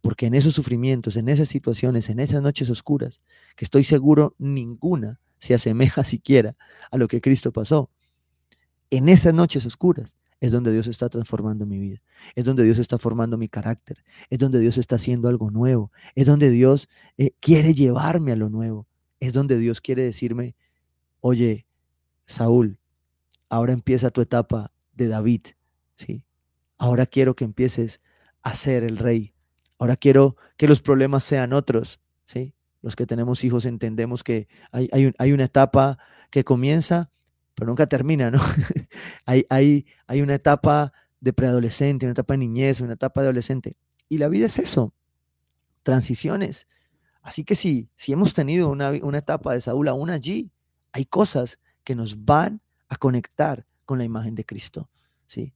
Porque 0.07 0.27
en 0.27 0.35
esos 0.35 0.53
sufrimientos, 0.53 1.17
en 1.17 1.27
esas 1.27 1.49
situaciones, 1.49 2.07
en 2.07 2.21
esas 2.21 2.41
noches 2.41 2.69
oscuras, 2.69 3.19
que 3.57 3.65
estoy 3.65 3.83
seguro 3.83 4.35
ninguna 4.37 5.19
se 5.37 5.53
asemeja 5.53 6.01
siquiera 6.05 6.55
a 6.91 6.97
lo 6.97 7.09
que 7.09 7.19
Cristo 7.19 7.51
pasó, 7.51 7.89
en 8.89 9.09
esas 9.09 9.33
noches 9.33 9.65
oscuras 9.65 10.15
es 10.39 10.49
donde 10.49 10.71
Dios 10.71 10.87
está 10.87 11.09
transformando 11.09 11.65
mi 11.65 11.77
vida, 11.77 12.01
es 12.35 12.45
donde 12.45 12.63
Dios 12.63 12.79
está 12.79 12.97
formando 12.97 13.37
mi 13.37 13.49
carácter, 13.49 14.01
es 14.29 14.39
donde 14.39 14.61
Dios 14.61 14.77
está 14.77 14.95
haciendo 14.95 15.27
algo 15.27 15.51
nuevo, 15.51 15.91
es 16.15 16.25
donde 16.25 16.51
Dios 16.51 16.87
eh, 17.17 17.31
quiere 17.41 17.73
llevarme 17.73 18.31
a 18.31 18.37
lo 18.37 18.49
nuevo, 18.49 18.87
es 19.19 19.33
donde 19.33 19.59
Dios 19.59 19.81
quiere 19.81 20.05
decirme, 20.05 20.55
oye, 21.19 21.65
Saúl, 22.25 22.79
ahora 23.49 23.73
empieza 23.73 24.09
tu 24.09 24.21
etapa 24.21 24.71
de 24.93 25.09
David, 25.09 25.41
¿sí? 25.97 26.23
Ahora 26.77 27.05
quiero 27.05 27.35
que 27.35 27.43
empieces 27.43 27.99
a 28.41 28.55
ser 28.55 28.85
el 28.85 28.95
rey, 28.95 29.33
ahora 29.79 29.95
quiero 29.95 30.35
que 30.57 30.67
los 30.67 30.81
problemas 30.81 31.23
sean 31.23 31.53
otros, 31.53 31.99
¿sí? 32.25 32.53
Los 32.81 32.95
que 32.95 33.05
tenemos 33.05 33.43
hijos 33.43 33.65
entendemos 33.65 34.23
que 34.23 34.47
hay, 34.71 34.89
hay 34.91 35.31
una 35.31 35.45
etapa 35.45 35.97
que 36.29 36.43
comienza 36.43 37.11
pero 37.57 37.69
nunca 37.69 37.87
termina, 37.87 38.29
¿no? 38.29 38.39
hay, 39.25 39.43
hay, 39.49 39.87
hay 40.05 40.21
una 40.21 40.35
etapa 40.35 40.93
de 41.19 41.33
preadolescente, 41.33 42.05
una 42.05 42.11
etapa 42.11 42.35
de 42.35 42.37
niñez, 42.37 42.81
una 42.81 42.93
etapa 42.93 43.21
de 43.21 43.25
adolescente. 43.29 43.77
Y 44.07 44.19
la 44.19 44.29
vida 44.29 44.45
es 44.45 44.59
eso, 44.59 44.93
transiciones. 45.81 46.67
Así 47.23 47.43
que 47.43 47.55
si, 47.55 47.89
si 47.95 48.13
hemos 48.13 48.35
tenido 48.35 48.69
una, 48.69 48.91
una 49.01 49.17
etapa 49.17 49.55
de 49.55 49.61
Saúl 49.61 49.87
aún 49.87 50.11
allí, 50.11 50.51
hay 50.91 51.05
cosas 51.05 51.57
que 51.83 51.95
nos 51.95 52.25
van 52.25 52.61
a 52.89 52.95
conectar 52.95 53.65
con 53.85 53.97
la 53.97 54.03
imagen 54.03 54.35
de 54.35 54.45
Cristo, 54.45 54.91
¿sí? 55.25 55.51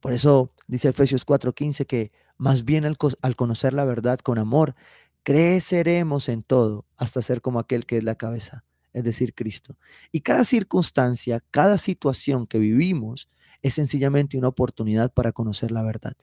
Por 0.00 0.12
eso 0.12 0.50
dice 0.66 0.88
Efesios 0.88 1.26
4:15 1.26 1.86
que 1.86 2.12
más 2.36 2.64
bien 2.64 2.84
al, 2.86 2.96
al, 3.20 3.36
conocer 3.36 3.74
la 3.74 3.84
verdad 3.84 4.18
con 4.18 4.38
amor, 4.38 4.74
creceremos 5.22 6.28
en 6.28 6.42
todo 6.42 6.86
hasta 6.96 7.20
ser 7.22 7.42
como 7.42 7.58
aquel 7.58 7.84
que 7.84 7.98
es 7.98 8.04
la 8.04 8.14
cabeza, 8.14 8.64
es 8.94 9.04
decir, 9.04 9.34
Cristo. 9.34 9.76
Y 10.10 10.22
cada 10.22 10.44
circunstancia, 10.44 11.44
cada 11.50 11.76
situación 11.76 12.46
que 12.46 12.58
vivimos 12.58 13.28
es 13.62 13.74
sencillamente 13.74 14.38
una 14.38 14.48
oportunidad 14.48 15.12
para 15.12 15.32
conocer 15.32 15.70
la 15.70 15.82
verdad. 15.82 16.14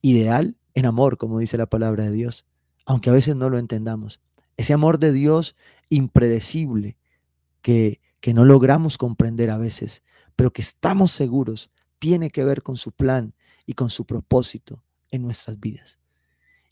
Ideal 0.00 0.56
en 0.74 0.86
amor, 0.86 1.18
como 1.18 1.38
dice 1.38 1.58
la 1.58 1.66
palabra 1.66 2.04
de 2.04 2.12
Dios, 2.12 2.46
aunque 2.86 3.10
a 3.10 3.12
veces 3.12 3.36
no 3.36 3.50
lo 3.50 3.58
entendamos. 3.58 4.20
Ese 4.56 4.72
amor 4.72 4.98
de 4.98 5.12
Dios 5.12 5.56
impredecible 5.90 6.96
que, 7.60 8.00
que 8.20 8.32
no 8.32 8.44
logramos 8.44 8.96
comprender 8.96 9.50
a 9.50 9.58
veces, 9.58 10.02
pero 10.36 10.52
que 10.52 10.62
estamos 10.62 11.12
seguros 11.12 11.70
tiene 12.02 12.30
que 12.30 12.44
ver 12.44 12.64
con 12.64 12.76
su 12.76 12.90
plan 12.90 13.32
y 13.64 13.74
con 13.74 13.88
su 13.88 14.06
propósito 14.06 14.82
en 15.12 15.22
nuestras 15.22 15.60
vidas. 15.60 16.00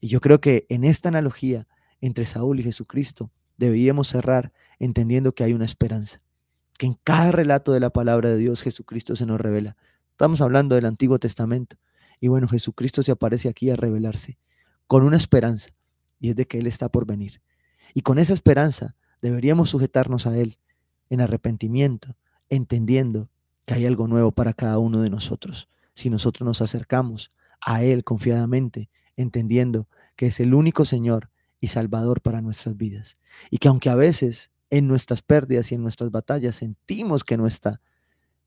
Y 0.00 0.08
yo 0.08 0.20
creo 0.20 0.40
que 0.40 0.66
en 0.68 0.82
esta 0.82 1.08
analogía 1.08 1.68
entre 2.00 2.26
Saúl 2.26 2.58
y 2.58 2.64
Jesucristo 2.64 3.30
deberíamos 3.56 4.08
cerrar 4.08 4.52
entendiendo 4.80 5.32
que 5.32 5.44
hay 5.44 5.52
una 5.52 5.66
esperanza, 5.66 6.20
que 6.76 6.86
en 6.86 6.94
cada 7.04 7.30
relato 7.30 7.70
de 7.70 7.78
la 7.78 7.90
palabra 7.90 8.28
de 8.28 8.38
Dios 8.38 8.60
Jesucristo 8.60 9.14
se 9.14 9.24
nos 9.24 9.40
revela. 9.40 9.76
Estamos 10.10 10.40
hablando 10.40 10.74
del 10.74 10.86
Antiguo 10.86 11.20
Testamento 11.20 11.76
y 12.18 12.26
bueno, 12.26 12.48
Jesucristo 12.48 13.04
se 13.04 13.12
aparece 13.12 13.48
aquí 13.48 13.70
a 13.70 13.76
revelarse 13.76 14.36
con 14.88 15.04
una 15.04 15.16
esperanza 15.16 15.70
y 16.18 16.30
es 16.30 16.34
de 16.34 16.48
que 16.48 16.58
Él 16.58 16.66
está 16.66 16.88
por 16.88 17.06
venir. 17.06 17.40
Y 17.94 18.00
con 18.00 18.18
esa 18.18 18.34
esperanza 18.34 18.96
deberíamos 19.22 19.70
sujetarnos 19.70 20.26
a 20.26 20.36
Él 20.36 20.58
en 21.08 21.20
arrepentimiento, 21.20 22.16
entendiendo 22.48 23.30
que 23.70 23.74
hay 23.74 23.86
algo 23.86 24.08
nuevo 24.08 24.32
para 24.32 24.52
cada 24.52 24.78
uno 24.80 25.00
de 25.00 25.10
nosotros. 25.10 25.68
Si 25.94 26.10
nosotros 26.10 26.44
nos 26.44 26.60
acercamos 26.60 27.30
a 27.60 27.84
Él 27.84 28.02
confiadamente, 28.02 28.90
entendiendo 29.14 29.86
que 30.16 30.26
es 30.26 30.40
el 30.40 30.54
único 30.54 30.84
Señor 30.84 31.30
y 31.60 31.68
Salvador 31.68 32.20
para 32.20 32.40
nuestras 32.40 32.76
vidas. 32.76 33.16
Y 33.48 33.58
que 33.58 33.68
aunque 33.68 33.88
a 33.88 33.94
veces 33.94 34.50
en 34.70 34.88
nuestras 34.88 35.22
pérdidas 35.22 35.70
y 35.70 35.76
en 35.76 35.82
nuestras 35.82 36.10
batallas 36.10 36.56
sentimos 36.56 37.22
que 37.22 37.36
no 37.36 37.46
está, 37.46 37.80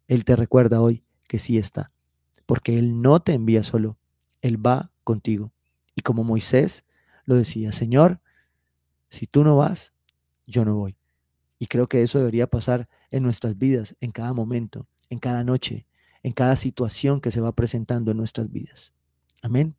Él 0.09 0.25
te 0.25 0.35
recuerda 0.35 0.81
hoy 0.81 1.05
que 1.29 1.39
sí 1.39 1.57
está, 1.57 1.93
porque 2.45 2.77
Él 2.77 3.01
no 3.01 3.21
te 3.21 3.31
envía 3.31 3.63
solo, 3.63 3.97
Él 4.41 4.57
va 4.65 4.91
contigo. 5.05 5.53
Y 5.95 6.01
como 6.01 6.25
Moisés 6.25 6.83
lo 7.23 7.35
decía, 7.35 7.71
Señor, 7.71 8.19
si 9.09 9.25
tú 9.25 9.45
no 9.45 9.55
vas, 9.55 9.93
yo 10.47 10.65
no 10.65 10.75
voy. 10.75 10.97
Y 11.59 11.67
creo 11.67 11.87
que 11.87 12.03
eso 12.03 12.19
debería 12.19 12.47
pasar 12.47 12.89
en 13.09 13.23
nuestras 13.23 13.57
vidas, 13.57 13.95
en 14.01 14.11
cada 14.11 14.33
momento, 14.33 14.85
en 15.13 15.19
cada 15.19 15.43
noche, 15.43 15.87
en 16.23 16.33
cada 16.33 16.55
situación 16.55 17.21
que 17.21 17.31
se 17.31 17.39
va 17.39 17.53
presentando 17.53 18.11
en 18.11 18.17
nuestras 18.17 18.51
vidas. 18.51 18.93
Amén. 19.41 19.75